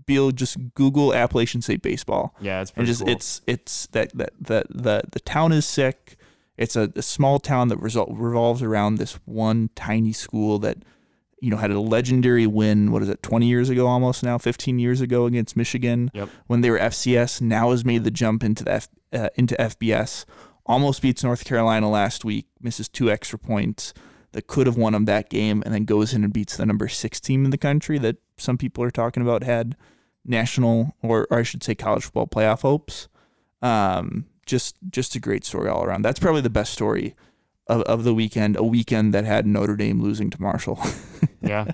[0.05, 3.09] Beal just Google Appalachian State baseball Yeah, it's pretty and just cool.
[3.15, 6.17] it's it's that that the the the town is sick.
[6.59, 10.79] It's a, a small town that resol- revolves around this one tiny school that
[11.41, 12.93] you know had a legendary win.
[12.93, 13.23] What is it?
[13.23, 16.29] Twenty years ago, almost now, fifteen years ago against Michigan Yep.
[16.47, 17.41] when they were FCS.
[17.41, 20.27] Now has made the jump into the F, uh, into FBS.
[20.67, 22.49] Almost beats North Carolina last week.
[22.61, 23.95] Misses two extra points
[24.37, 26.89] that could have won them that game, and then goes in and beats the number
[26.89, 29.77] six team in the country that some people are talking about had
[30.27, 33.09] national or, or I should say college football playoff hopes.
[33.63, 36.03] Um, just just a great story all around.
[36.03, 37.15] That's probably the best story
[37.67, 38.57] of, of the weekend.
[38.57, 40.79] A weekend that had Notre Dame losing to Marshall.
[41.41, 41.73] yeah.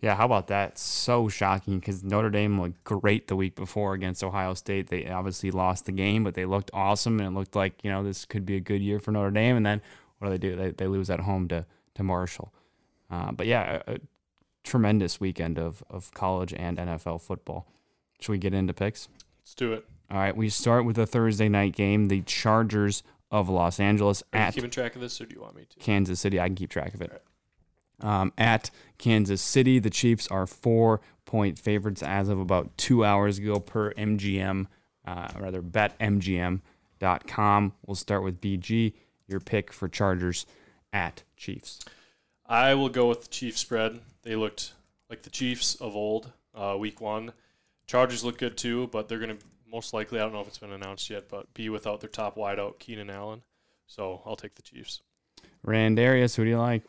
[0.00, 0.78] Yeah, how about that?
[0.78, 4.88] So shocking because Notre Dame looked great the week before against Ohio State.
[4.88, 8.02] They obviously lost the game, but they looked awesome and it looked like, you know,
[8.02, 9.56] this could be a good year for Notre Dame.
[9.56, 9.80] And then
[10.18, 10.56] what do they do?
[10.56, 12.52] They, they lose at home to, to Marshall.
[13.10, 13.98] Uh, but yeah, a, a,
[14.62, 17.66] tremendous weekend of, of college and NFL football.
[18.18, 19.08] Should we get into picks?
[19.42, 19.84] Let's do it.
[20.10, 22.08] All right, we start with a Thursday night game.
[22.08, 25.42] The Chargers of Los Angeles Are you at keeping track of this, or do you
[25.42, 25.78] want me to?
[25.80, 26.40] Kansas City.
[26.40, 27.22] I can keep track of it.
[28.00, 33.38] Um, at Kansas City, the Chiefs are four point favorites as of about two hours
[33.38, 34.66] ago per MGM,
[35.06, 36.62] uh, rather betmgm.com.
[37.86, 38.92] We'll start with BG.
[39.26, 40.46] Your pick for Chargers
[40.92, 41.80] at Chiefs.
[42.46, 44.00] I will go with the Chiefs spread.
[44.22, 44.72] They looked
[45.08, 47.32] like the Chiefs of old, uh, week one.
[47.86, 50.58] Chargers look good too, but they're going to most likely, I don't know if it's
[50.58, 53.42] been announced yet, but be without their top wideout, Keenan Allen.
[53.86, 55.00] So I'll take the Chiefs.
[55.66, 56.82] Randarius, who do you like?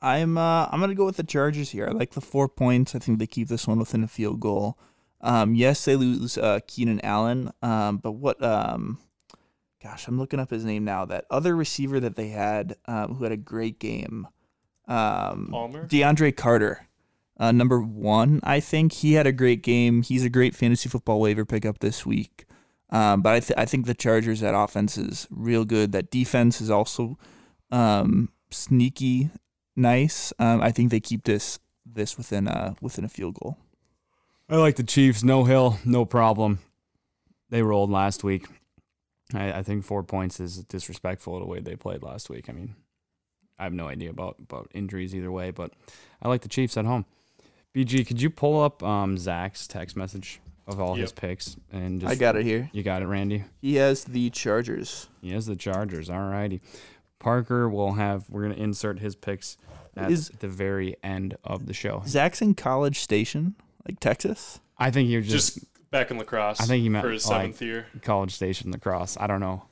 [0.00, 1.88] I'm uh, I'm gonna go with the Chargers here.
[1.88, 2.94] I like the four points.
[2.94, 4.78] I think they keep this one within a field goal.
[5.20, 8.40] Um, yes, they lose uh, Keenan Allen, um, but what?
[8.42, 8.98] Um,
[9.82, 11.04] gosh, I'm looking up his name now.
[11.04, 14.28] That other receiver that they had, um, who had a great game,
[14.86, 15.86] um, Palmer?
[15.86, 16.86] DeAndre Carter,
[17.38, 18.40] uh, number one.
[18.42, 20.02] I think he had a great game.
[20.02, 22.46] He's a great fantasy football waiver pickup this week.
[22.90, 25.92] Um, but I, th- I think the Chargers that offense is real good.
[25.92, 27.18] That defense is also
[27.70, 29.30] um, sneaky
[29.76, 30.32] nice.
[30.38, 33.58] Um, I think they keep this this within a within a field goal.
[34.48, 35.22] I like the Chiefs.
[35.22, 36.60] No hill, no problem.
[37.50, 38.46] They rolled last week.
[39.34, 42.48] I, I think four points is disrespectful the way they played last week.
[42.48, 42.74] I mean,
[43.58, 45.72] I have no idea about, about injuries either way, but
[46.22, 47.04] I like the Chiefs at home.
[47.74, 52.10] BG, could you pull up um, Zach's text message of all his picks and just
[52.12, 52.68] I got it here.
[52.72, 53.44] you got it, Randy.
[53.60, 55.08] He has the Chargers.
[55.22, 56.10] He has the Chargers.
[56.10, 56.60] All righty.
[57.18, 58.28] Parker will have.
[58.30, 59.56] We're gonna insert his picks
[59.96, 62.02] at Is- the very end of the show.
[62.06, 63.54] Zach's in College Station,
[63.88, 64.60] like Texas.
[64.78, 67.40] I think you're just, Just back in lacrosse I think he meant, for his like-
[67.42, 67.86] seventh year.
[68.02, 69.16] College Station lacrosse.
[69.18, 69.62] I don't know.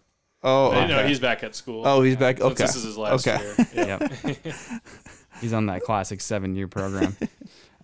[0.43, 1.83] Oh, But, No, he's back at school.
[1.87, 2.39] oh, he's back.
[2.39, 3.43] Since Okay, This is his last Okay.
[3.43, 3.55] year.
[3.75, 4.09] Yeah.
[4.25, 4.53] Yep.
[5.41, 7.15] He's on that classic seven year program.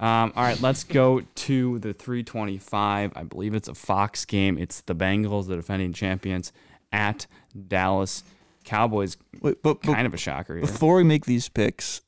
[0.01, 3.13] Um, all right, let's go to the 325.
[3.15, 4.57] I believe it's a Fox game.
[4.59, 6.51] It's the Bengals, the defending champions,
[6.93, 7.27] at
[7.69, 8.25] Dallas
[8.65, 9.17] Cowboys.
[9.43, 10.63] Wait, but, but Kind of a shocker here.
[10.63, 12.01] before we make these picks,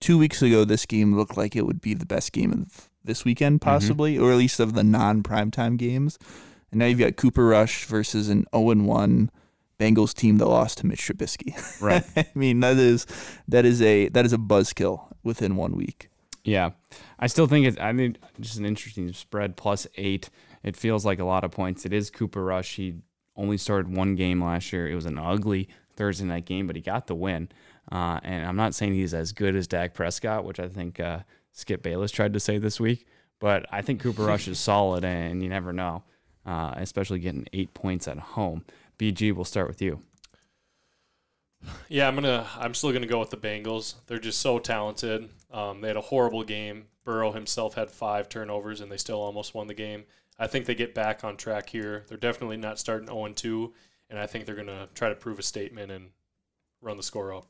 [0.00, 3.24] two weeks ago this game looked like it would be the best game of this
[3.24, 6.18] weekend, possibly, or at least of the non-primetime games.
[6.70, 9.28] And now you've got Cooper Rush versus an 0-1
[9.78, 11.54] Bengals team that lost to Mitch Trubisky.
[11.80, 12.04] Right.
[12.16, 13.06] I mean, that is
[13.48, 16.08] that is a that is a buzzkill within one week.
[16.44, 16.70] Yeah,
[17.18, 17.78] I still think it's.
[17.78, 20.30] I mean, just an interesting spread plus eight.
[20.62, 21.84] It feels like a lot of points.
[21.84, 22.76] It is Cooper Rush.
[22.76, 22.94] He
[23.36, 24.88] only started one game last year.
[24.88, 27.48] It was an ugly Thursday night game, but he got the win.
[27.90, 31.20] Uh, and I'm not saying he's as good as Dak Prescott, which I think uh,
[31.56, 33.06] Skip Bayless tried to say this week.
[33.38, 36.04] But I think Cooper Rush is solid, and you never know,
[36.44, 38.64] uh, especially getting eight points at home.
[38.98, 40.00] BG, we'll start with you.
[41.88, 42.46] Yeah, I'm gonna.
[42.58, 43.94] I'm still gonna go with the Bengals.
[44.06, 45.30] They're just so talented.
[45.50, 46.86] Um, they had a horrible game.
[47.04, 50.04] Burrow himself had five turnovers, and they still almost won the game.
[50.38, 52.04] I think they get back on track here.
[52.08, 53.72] They're definitely not starting 0 2,
[54.10, 56.10] and I think they're gonna try to prove a statement and
[56.80, 57.46] run the score up.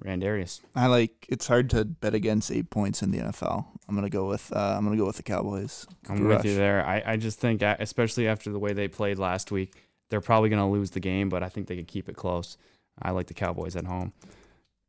[0.00, 0.60] Randarius.
[0.74, 3.66] I like it's hard to bet against eight points in the NFL.
[3.88, 5.86] I'm gonna go with uh, I'm gonna go with the Cowboys.
[6.08, 6.84] I'm Cooper with you there.
[6.86, 9.74] I, I just think, especially after the way they played last week,
[10.12, 12.58] they're probably going to lose the game, but I think they could keep it close.
[13.00, 14.12] I like the Cowboys at home.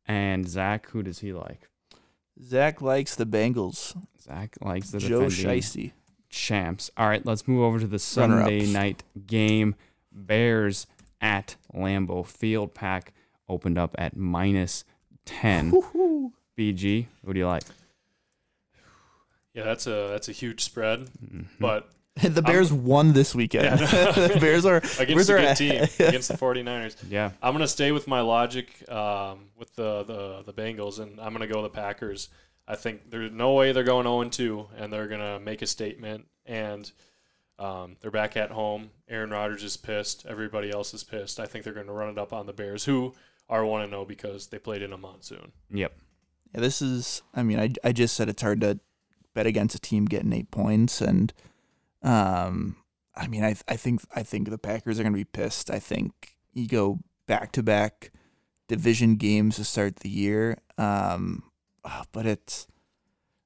[0.06, 1.70] And Zach, who does he like?
[2.42, 3.96] Zach likes the Bengals.
[4.22, 5.92] Zach likes the Joe Shiesty.
[6.28, 6.90] champs.
[6.98, 9.76] All right, let's move over to the Sunday night game.
[10.12, 10.86] Bears
[11.22, 12.74] at Lambeau Field.
[12.74, 13.14] Pack
[13.48, 14.84] opened up at minus
[15.26, 15.72] 10.
[16.58, 17.64] BG, who do you like?
[19.54, 21.42] Yeah, that's a that's a huge spread, Mm-hmm.
[21.60, 21.88] but
[22.22, 23.80] the Bears won this weekend.
[23.80, 26.96] Yeah, the Bears are against Bears a are good team, against the 49ers.
[27.08, 27.30] Yeah.
[27.42, 31.46] I'm gonna stay with my logic um, with the, the the Bengals, and I'm gonna
[31.46, 32.28] go the Packers.
[32.66, 36.26] I think there's no way they're going 0 2, and they're gonna make a statement.
[36.46, 36.90] And
[37.58, 38.90] um, they're back at home.
[39.08, 40.24] Aaron Rodgers is pissed.
[40.26, 41.38] Everybody else is pissed.
[41.40, 43.14] I think they're gonna run it up on the Bears, who
[43.48, 45.52] are 1 and 0 because they played in a monsoon.
[45.70, 45.92] Yep.
[46.54, 47.22] Yeah, this is.
[47.34, 48.78] I mean, I I just said it's hard to
[49.34, 51.32] bet against a team getting eight points, and
[52.02, 52.76] um,
[53.16, 55.70] I mean, I I think I think the Packers are going to be pissed.
[55.70, 58.12] I think you go back to back
[58.68, 61.42] division games to start the year, um,
[61.84, 62.66] ah, but it's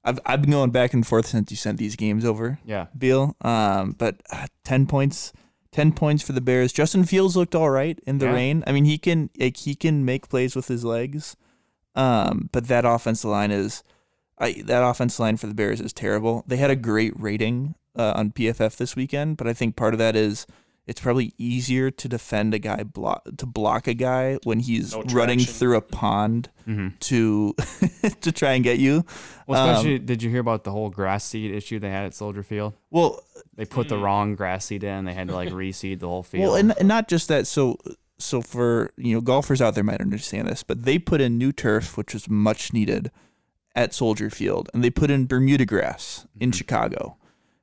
[0.03, 2.87] I've I've been going back and forth since you sent these games over, Yeah.
[2.97, 3.35] Beal.
[3.41, 5.33] Um, but uh, ten points,
[5.71, 6.73] ten points for the Bears.
[6.73, 8.33] Justin Fields looked all right in the Yeah.
[8.33, 8.63] rain.
[8.67, 11.35] I mean, he can like he can make plays with his legs.
[11.95, 13.83] Um, but that offensive line is,
[14.37, 16.43] I that offensive line for the Bears is terrible.
[16.47, 19.97] They had a great rating uh, on PFF this weekend, but I think part of
[19.99, 20.45] that is
[20.89, 25.03] it's probably easier to defend a guy block to block a guy when he's No
[25.13, 26.89] running through a pond Mm-hmm.
[26.99, 27.55] to
[28.21, 29.03] to try and get you.
[29.47, 32.13] Well, Um, especially, did you hear about the whole grass seed issue they had at
[32.13, 32.73] Soldier Field?
[32.91, 33.21] Well,
[33.55, 34.03] They put the Mm.
[34.03, 35.05] wrong grass seed in.
[35.05, 36.43] They had to like reseed the whole field.
[36.43, 37.47] Well, and, and not just that.
[37.47, 37.77] So,
[38.19, 41.51] so for you know, golfers out there might understand this, but they put in new
[41.51, 43.09] turf, which was much needed
[43.75, 46.55] at Soldier Field, and they put in Bermuda grass in Mhm.
[46.55, 47.17] Chicago.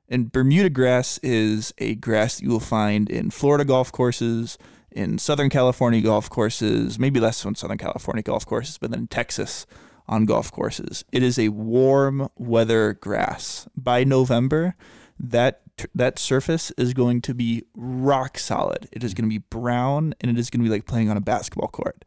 [0.09, 4.57] And Bermuda grass is a grass you will find in Florida golf courses,
[4.91, 9.65] in Southern California golf courses, maybe less on Southern California golf courses, but then Texas
[10.07, 11.03] on golf courses.
[11.11, 13.67] It is a warm weather grass.
[13.75, 14.75] By November,
[15.19, 15.61] that
[15.93, 18.87] that surface is going to be rock solid.
[18.91, 21.17] It is going to be brown, and it is going to be like playing on
[21.17, 22.03] a basketball court.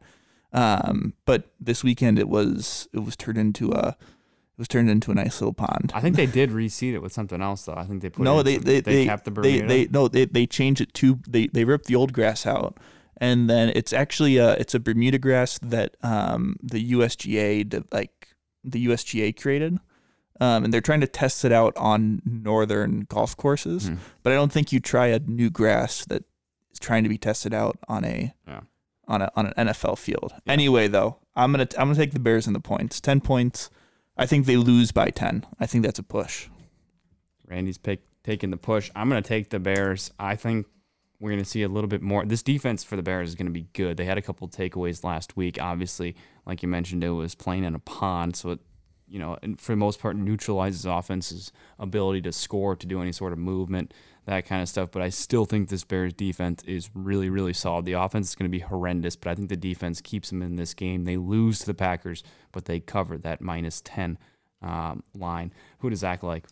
[0.53, 3.95] Um, but this weekend it was it was turned into a
[4.61, 5.91] was turned into a nice little pond.
[5.95, 7.73] I think they did reseed it with something else though.
[7.75, 9.67] I think they put no, they some- they they kept the they, Bermuda.
[9.67, 12.77] they no they they changed it to they they ripped the old grass out,
[13.17, 18.35] and then it's actually a it's a Bermuda grass that um the USGA did, like
[18.63, 19.79] the USGA created.
[20.39, 23.97] Um, and they're trying to test it out on northern golf courses, Mhm.
[24.23, 26.23] but I don't think you try a new grass that
[26.71, 28.61] is trying to be tested out on a Yeah.
[29.07, 30.31] on a on an NFL field.
[30.47, 30.53] Yeah.
[30.53, 32.99] Anyway, though, I'm gonna I'm gonna take the Bears in the points.
[32.99, 33.69] Ten points.
[34.21, 35.45] I think they lose by ten.
[35.59, 36.47] I think that's a push.
[37.47, 38.91] Randy's pick, taking the push.
[38.95, 40.11] I'm going to take the Bears.
[40.19, 40.67] I think
[41.19, 42.23] we're going to see a little bit more.
[42.23, 43.97] This defense for the Bears is going to be good.
[43.97, 45.59] They had a couple takeaways last week.
[45.59, 46.15] Obviously,
[46.45, 48.59] like you mentioned, it was playing in a pond, so it,
[49.07, 53.33] you know, for the most part, neutralizes offense's ability to score, to do any sort
[53.33, 53.91] of movement,
[54.25, 54.89] that kind of stuff.
[54.91, 57.85] But I still think this Bears defense is really, really solid.
[57.85, 60.55] The offense is going to be horrendous, but I think the defense keeps them in
[60.55, 61.05] this game.
[61.05, 64.17] They lose to the Packers, but they cover that minus 10
[64.61, 65.53] um, line.
[65.79, 66.45] Who does Zach like?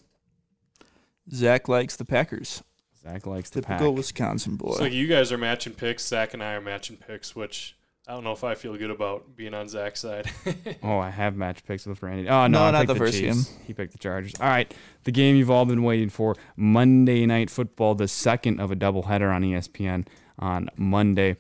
[1.32, 2.64] Zach likes the Packers.
[3.02, 3.78] Zach likes the pack.
[3.78, 4.74] Typical Wisconsin boy.
[4.74, 6.06] So you guys are matching picks.
[6.06, 7.78] Zach and I are matching picks, which
[8.10, 10.26] I don't know if I feel good about being on Zach's side.
[10.82, 12.28] Oh, I have match picks with Randy.
[12.28, 13.54] Oh no, No, I not picked the first Chiefs.
[13.68, 14.34] He picked the Chargers.
[14.40, 18.72] All right, the game you've all been waiting for: Monday Night Football, the second of
[18.72, 20.08] a doubleheader on ESPN
[20.40, 21.38] on Monday.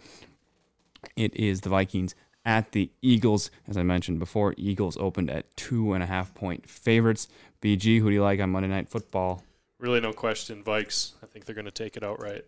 [1.15, 2.13] It is the Vikings
[2.45, 3.49] at the Eagles.
[3.67, 7.27] As I mentioned before, Eagles opened at two and a half point favorites.
[7.63, 9.43] BG, who do you like on Monday Night Football?
[9.79, 10.63] really, no question.
[10.63, 11.13] Vikes.
[11.23, 12.45] I think they're going to take it outright.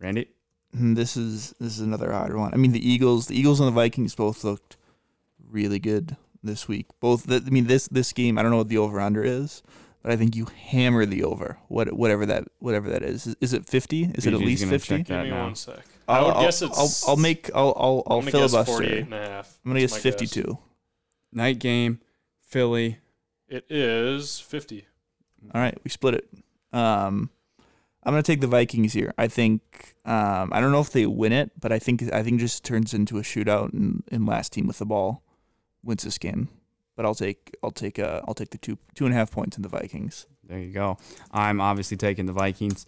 [0.00, 0.28] Randy,
[0.72, 2.52] this is this is another odd one.
[2.54, 4.76] I mean, the Eagles, the Eagles and the Vikings both looked
[5.50, 6.86] really good this week.
[7.00, 9.62] Both, the, I mean, this this game, I don't know what the over under is,
[10.02, 11.58] but I think you hammer the over.
[11.68, 13.26] What whatever that whatever that is.
[13.26, 14.04] Is, is it fifty?
[14.14, 15.02] Is it at least fifty?
[15.02, 15.44] Give me now.
[15.44, 15.78] one sec.
[16.08, 17.08] I I'll, would I'll- guess I'll, it's.
[17.08, 18.72] I'll make I'll I'll, I'll I'm gonna guess filibuster.
[18.72, 19.58] 48 and a half.
[19.64, 20.58] I'm gonna guess That's my fifty two.
[21.32, 22.00] night game,
[22.40, 22.98] Philly.
[23.48, 24.86] It is 50.
[25.54, 26.28] All right, we split it.
[26.74, 27.28] Um,
[28.04, 29.12] I'm gonna take the Vikings here.
[29.16, 32.40] I think um, I don't know if they win it, but I think I think
[32.40, 35.22] just turns into a shootout and, and last team with the ball
[35.84, 36.48] wins this game.
[36.96, 39.56] But I'll take I'll take uh, I'll take the two two and a half points
[39.56, 40.26] in the Vikings.
[40.44, 40.98] There you go.
[41.30, 42.86] I'm obviously taking the Vikings.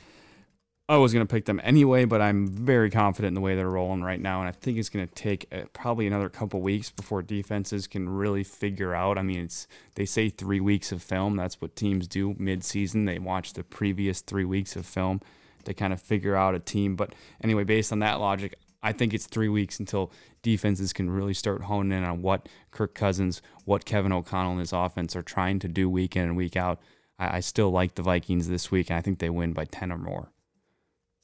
[0.87, 3.71] I was going to pick them anyway, but I'm very confident in the way they're
[3.71, 4.41] rolling right now.
[4.41, 8.07] And I think it's going to take uh, probably another couple weeks before defenses can
[8.07, 9.17] really figure out.
[9.17, 11.37] I mean, it's they say three weeks of film.
[11.37, 13.07] That's what teams do mid-season.
[13.07, 15.23] They watch the previous three weeks of film
[15.65, 16.97] to kind of figure out a team.
[16.97, 20.13] But anyway, based on that logic, I think it's three weeks until
[20.43, 24.75] defenses can really start honing in on what Kirk Cousins, what Kevin O'Connell and his
[24.75, 26.79] offense are trying to do week in and week out.
[27.19, 29.91] I, I still like the Vikings this week, and I think they win by 10
[29.91, 30.34] or more.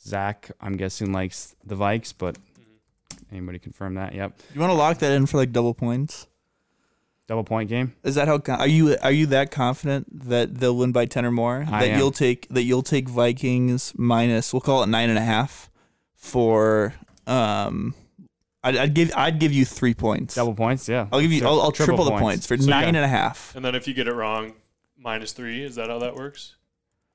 [0.03, 2.39] Zach, I'm guessing, likes the Vikes, but
[3.31, 4.15] anybody confirm that?
[4.15, 4.39] Yep.
[4.55, 6.27] You want to lock that in for like double points?
[7.29, 7.95] Double point game?
[8.03, 11.25] Is that how co- are you are you that confident that they'll win by ten
[11.25, 11.65] or more?
[11.71, 11.99] I that am.
[11.99, 15.71] you'll take that you'll take Vikings minus we'll call it nine and a half
[16.17, 16.93] for
[17.27, 17.95] um.
[18.65, 20.35] I'd, I'd give I'd give you three points.
[20.35, 20.89] Double points?
[20.89, 21.07] Yeah.
[21.13, 21.47] I'll give you.
[21.47, 23.55] I'll, I'll triple, the points for So nine got- and a half.
[23.55, 24.55] And then if you get it wrong,
[24.99, 25.63] minus three.
[25.63, 26.57] Is that how that works?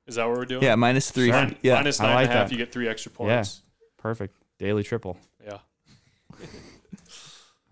[0.06, 0.62] Is that what we're doing?
[0.62, 1.30] Yeah, minus three.
[1.30, 1.50] Sure.
[1.62, 2.52] Yeah, Minus I nine and a half, that.
[2.52, 3.60] you get three extra points.
[3.62, 3.90] Yeah.
[4.00, 4.34] Perfect.
[4.58, 5.18] Daily triple.
[5.44, 5.58] Yeah.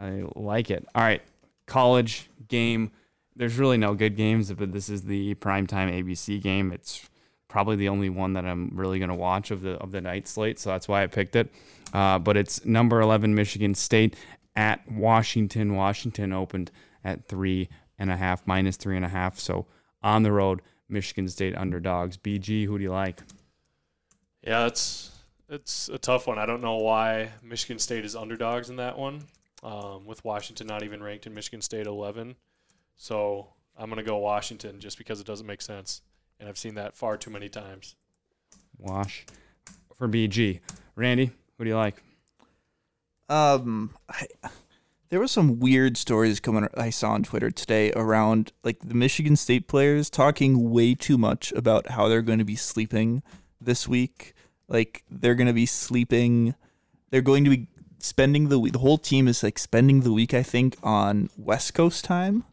[0.00, 0.86] I like it.
[0.94, 1.22] All right.
[1.66, 2.90] College game.
[3.36, 6.72] There's really no good games, but this is the primetime ABC game.
[6.72, 7.08] It's
[7.48, 10.28] probably the only one that I'm really going to watch of the of the night
[10.28, 11.50] slate, so that's why I picked it.
[11.92, 14.16] Uh, but it's number 11 Michigan State
[14.56, 15.74] at Washington.
[15.74, 16.70] Washington opened
[17.04, 17.68] at three
[17.98, 19.38] and a half, minus three and a half.
[19.38, 19.66] So
[20.02, 20.60] on the road,
[20.94, 22.16] Michigan State underdogs.
[22.16, 23.20] BG, who do you like?
[24.42, 25.10] Yeah, it's
[25.50, 26.38] it's a tough one.
[26.38, 29.24] I don't know why Michigan State is underdogs in that one,
[29.62, 32.36] um, with Washington not even ranked in Michigan State 11.
[32.96, 36.00] So I'm gonna go Washington just because it doesn't make sense,
[36.40, 37.96] and I've seen that far too many times.
[38.78, 39.26] Wash
[39.98, 40.60] for BG.
[40.96, 42.02] Randy, who do you like?
[43.28, 44.26] Um, I,
[45.10, 49.36] there were some weird stories coming I saw on Twitter today around like the Michigan
[49.36, 53.22] State players talking way too much about how they're going to be sleeping
[53.60, 54.34] this week.
[54.68, 56.54] Like they're going to be sleeping.
[57.10, 58.72] They're going to be spending the week.
[58.72, 60.34] The whole team is like spending the week.
[60.34, 62.44] I think on West Coast time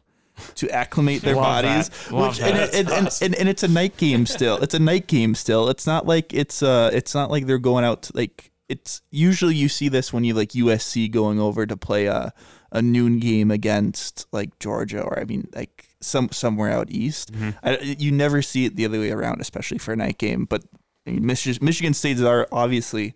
[0.54, 1.88] to acclimate their Love bodies.
[2.10, 4.58] Which and, and, and, and, and it's a night game still.
[4.58, 5.68] It's a night game still.
[5.68, 9.54] It's not like it's uh it's not like they're going out to like it's usually
[9.54, 12.32] you see this when you like USC going over to play a
[12.74, 17.30] a noon game against like Georgia or I mean like some somewhere out east.
[17.62, 20.46] I, you never see it the other way around, especially for a night game.
[20.46, 20.62] But
[21.06, 23.14] I mean, Michigan, Michigan State are obviously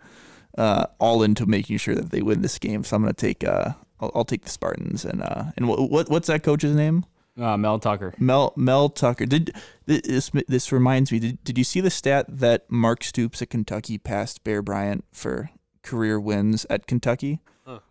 [0.58, 2.84] uh, all into making sure that they win this game.
[2.84, 6.26] So I'm gonna take uh I'll, I'll take the Spartans and uh and what what's
[6.28, 7.04] that coach's name?
[7.38, 8.14] Uh, Mel Tucker.
[8.18, 9.26] Mel Mel Tucker.
[9.26, 9.52] Did
[9.86, 11.18] this this reminds me?
[11.18, 15.50] Did, did you see the stat that Mark Stoops at Kentucky passed Bear Bryant for
[15.82, 17.40] career wins at Kentucky,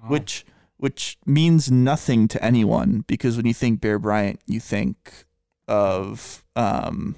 [0.08, 0.46] which
[0.78, 5.26] which means nothing to anyone because when you think Bear Bryant, you think
[5.68, 7.16] of um,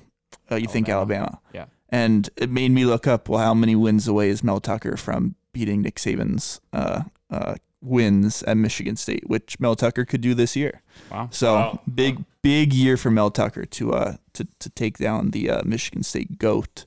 [0.51, 1.65] uh, you think Alabama, Yeah.
[1.89, 3.28] and it made me look up.
[3.30, 7.55] Well, how many wins away is Mel Tucker from beating Nick Saban's uh, uh,
[7.88, 10.81] wins at Michigan State, which Mel Tucker could do this year?
[11.11, 11.29] Wow.
[11.31, 11.79] So Wow.
[11.93, 16.03] big big year for Mel Tucker to uh to, to take down the uh, Michigan
[16.03, 16.85] State goat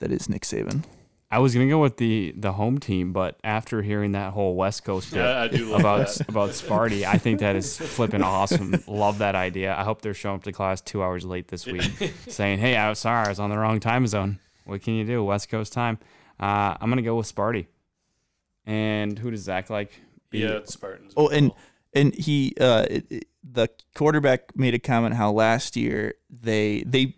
[0.00, 0.84] that is Nick Saban.
[1.32, 4.84] I was gonna go with the the home team, but after hearing that whole West
[4.84, 6.28] Coast bit Yeah, I do love about that.
[6.28, 8.74] about Sparty, I think that is flipping awesome.
[8.88, 9.74] Love that idea.
[9.76, 11.84] I hope they're showing up to class two hours late this week,
[12.26, 14.40] saying, "Hey, I was sorry, I was on the wrong time zone.
[14.64, 15.22] What can you do?
[15.22, 15.98] West Coast time."
[16.40, 17.66] Uh, I'm gonna go with Sparty.
[18.66, 19.92] And who does Zach like?
[20.32, 21.12] Yeah, Spartans.
[21.16, 21.52] Oh, and
[21.92, 27.14] and he uh it, it- the quarterback made a comment how last year they they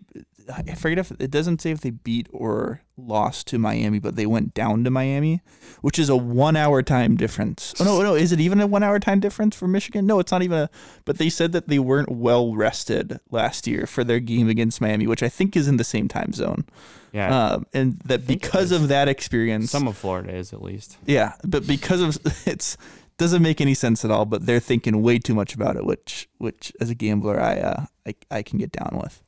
[0.53, 4.25] I forget if it doesn't say if they beat or lost to Miami, but they
[4.25, 5.41] went down to Miami,
[5.81, 7.73] which is a one hour time difference.
[7.79, 10.05] Oh no, no, is it even a one hour time difference for Michigan?
[10.07, 10.69] No, it's not even a.
[11.05, 15.07] But they said that they weren't well rested last year for their game against Miami,
[15.07, 16.65] which I think is in the same time zone.
[17.13, 20.97] yeah, Um, and that because of that experience, some of Florida is at least.
[21.05, 22.75] yeah, but because of it's
[23.23, 24.25] doesn't make any sense at all.
[24.25, 27.85] But they're thinking way too much about it, which which as a gambler, I uh,
[28.05, 29.23] I, I can get down with.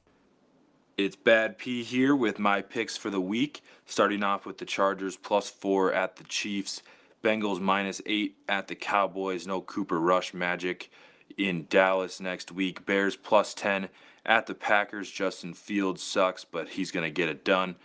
[0.97, 3.61] It's Bad P here with my picks for the week.
[3.85, 6.81] Starting off with the Chargers plus four at the Chiefs,
[7.23, 9.47] Bengals minus eight at the Cowboys.
[9.47, 10.89] No Cooper Rush magic
[11.37, 12.85] in Dallas next week.
[12.85, 13.89] Bears plus 10
[14.25, 15.09] at the Packers.
[15.09, 17.75] Justin Fields sucks, but he's going to get it done.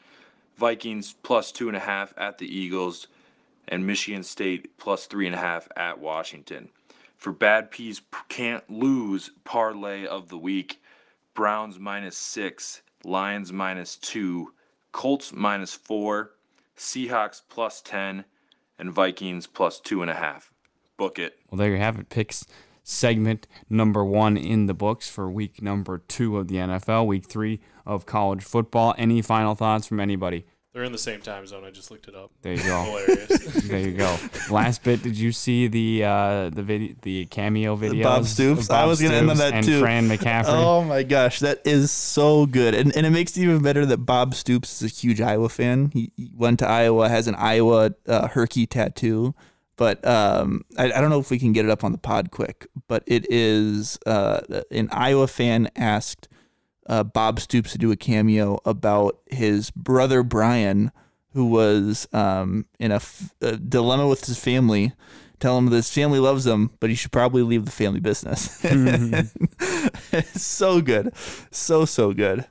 [0.57, 3.09] Vikings plus two and a half at the Eagles,
[3.71, 6.69] and Michigan State plus three and a half at Washington.
[7.17, 10.83] For Bad P's p- can't lose parlay of the week,
[11.35, 14.53] Browns minus six, Lions minus two,
[14.93, 16.33] Colts minus four,
[16.77, 18.25] Seahawks plus 10,
[18.79, 20.51] and Vikings plus two and a half.
[20.97, 21.39] Book it.
[21.51, 22.09] Well, there you have it.
[22.09, 22.45] Picks
[22.83, 27.61] segment number one in the books for week number two of the NFL, week three
[27.87, 28.95] of college football.
[28.99, 30.47] Any final thoughts from anybody?
[30.73, 31.65] They're in the same time zone.
[31.65, 32.31] I just looked it up.
[32.43, 32.85] There you go.
[32.85, 33.45] Hilarious.
[33.65, 34.17] there you go.
[34.51, 38.05] Last bit, did you see the uh, the video, the cameo video?
[38.05, 38.69] Bob Stoops?
[38.69, 39.81] Bob I was gonna end on Stoops that and too.
[39.81, 40.45] Fran McCaffery.
[40.47, 43.99] Oh my gosh, that is so good, and and it makes it even better that
[43.99, 45.91] Bob Stoops is a huge Iowa fan.
[45.93, 49.35] He, he went to Iowa, has an Iowa uh, herky tattoo.
[49.75, 52.31] But um, I, I don't know if we can get it up on the pod
[52.31, 52.67] quick.
[52.87, 56.29] But it is uh, an Iowa fan asked
[56.91, 60.91] uh, Bob Stoops to do a cameo about his brother Brian,
[61.33, 64.93] who was um, in a, f- a dilemma with his family.
[65.39, 68.61] Tell him that his family loves him, but he should probably leave the family business.
[70.13, 71.13] it's so good,
[71.51, 72.45] so so good.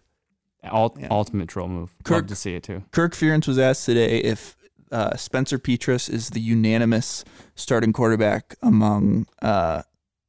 [0.64, 1.94] Ult- Ultimate troll move.
[2.04, 2.84] Kirk- Love to see it too.
[2.92, 4.56] Kirk Ferentz was asked today if
[4.92, 7.24] uh, Spencer Petras is the unanimous
[7.56, 9.84] starting quarterback among uh,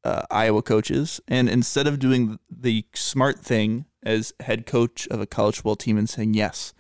[0.05, 5.27] uh, Iowa coaches, and instead of doing the smart thing as head coach of a
[5.27, 6.73] college football team and saying yes,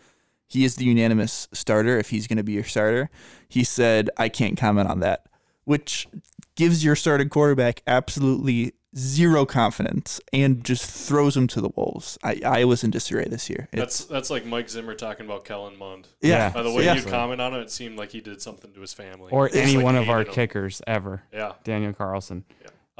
[0.48, 3.10] he is the unanimous starter if he's going to be your starter,
[3.48, 5.26] he said I can't comment on that,
[5.64, 6.08] which
[6.56, 12.18] gives your starting quarterback absolutely zero confidence and just throws him to the wolves.
[12.24, 13.68] I, Iowa's in disarray this year.
[13.72, 16.08] It's- That's that's like Mike Zimmer talking about Kellen Mond.
[16.20, 16.50] yeah.
[16.50, 16.94] By the way yeah.
[16.94, 19.30] you comment on it, it seemed like he did something to his family.
[19.30, 20.34] Or It's any like one of our hated him.
[20.34, 21.22] kickers ever.
[21.32, 21.52] Yeah.
[21.62, 22.44] Daniel Carlson.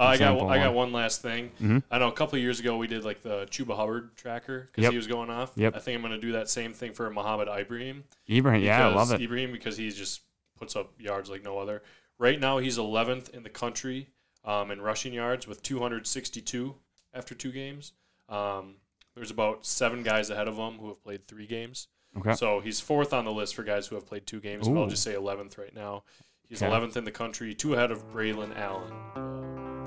[0.01, 0.93] Uh, I got Example I got one.
[0.93, 1.83] one last thing.
[1.91, 4.83] I know a couple of years ago we did like the Chuba Hubbard tracker because
[4.85, 4.93] Yep.
[4.93, 5.53] he was going off.
[5.57, 5.77] Yep.
[5.77, 8.05] I think I'm going to do that same thing for Muhammad Ibrahim.
[8.29, 9.25] Ibrahim, yeah, I because- love it.
[9.25, 10.23] Ibrahim because he just
[10.59, 11.83] puts up yards like no other.
[12.19, 14.09] Right now he's 11th in the country
[14.45, 16.75] um, in rushing yards with 262
[17.13, 17.93] after two games.
[18.29, 18.77] Um,
[19.15, 21.89] there's about seven guys ahead of him who have played three games.
[22.17, 22.35] Okay.
[22.35, 24.67] So he's fourth on the list for guys who have played two games.
[24.69, 26.05] But I'll just say 11th right now.
[26.49, 26.71] He's Okay.
[26.73, 28.93] 11th in the country, two ahead of Braylon Allen,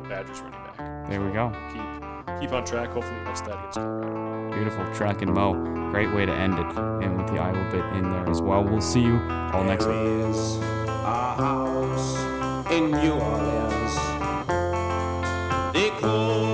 [0.10, 1.10] Badgers running back.
[1.10, 1.52] There we go.
[1.74, 2.90] Keep keep on track.
[2.92, 4.54] Hopefully next that against Colorado.
[4.56, 5.54] Beautiful track and mow.
[5.92, 6.78] Great way to end it.
[6.78, 8.64] And with the Iowa bit in there as well.
[8.64, 9.20] We'll see you
[9.54, 9.96] all next week.
[9.96, 12.18] There is a house
[12.72, 13.96] in New Orleans.
[15.74, 16.53] They call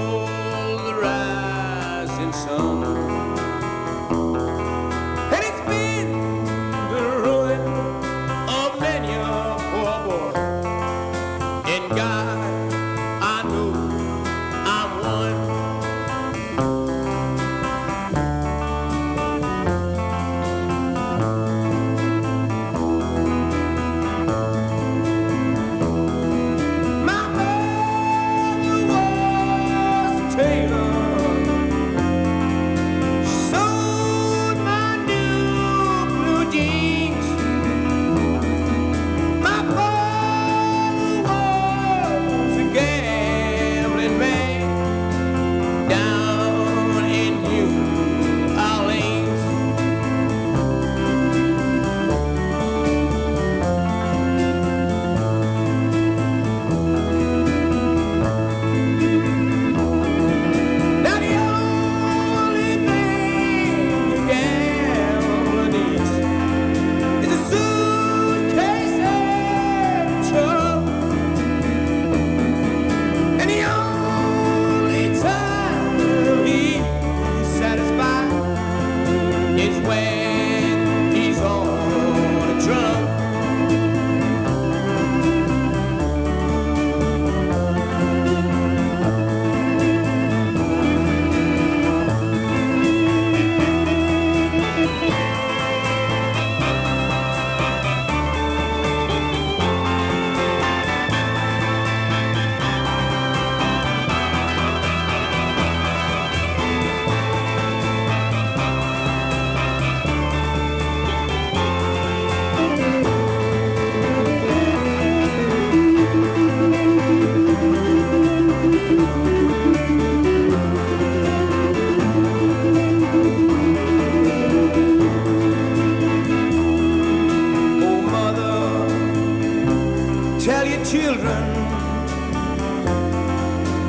[130.90, 131.44] children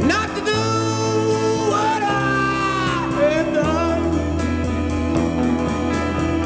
[0.06, 0.62] not to do
[1.72, 4.04] what I have done.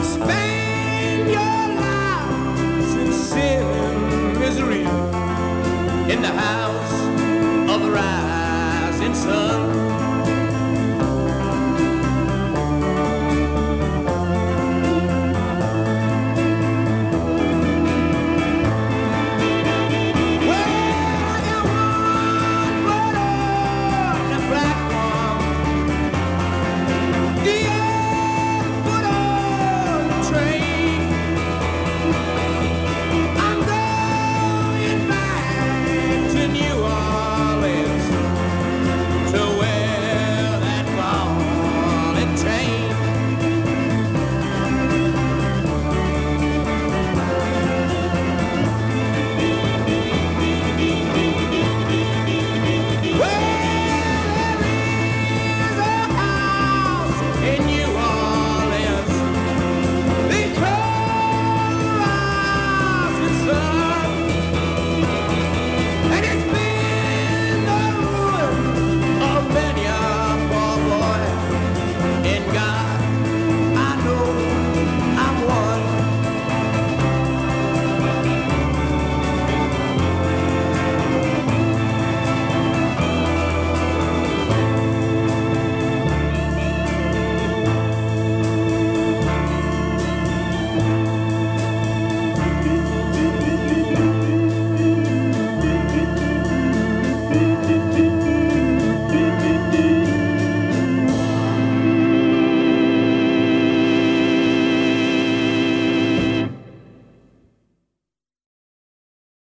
[0.05, 4.87] Spend your lives in sin and misery
[6.13, 7.01] in the house
[7.69, 9.74] of the rising sun.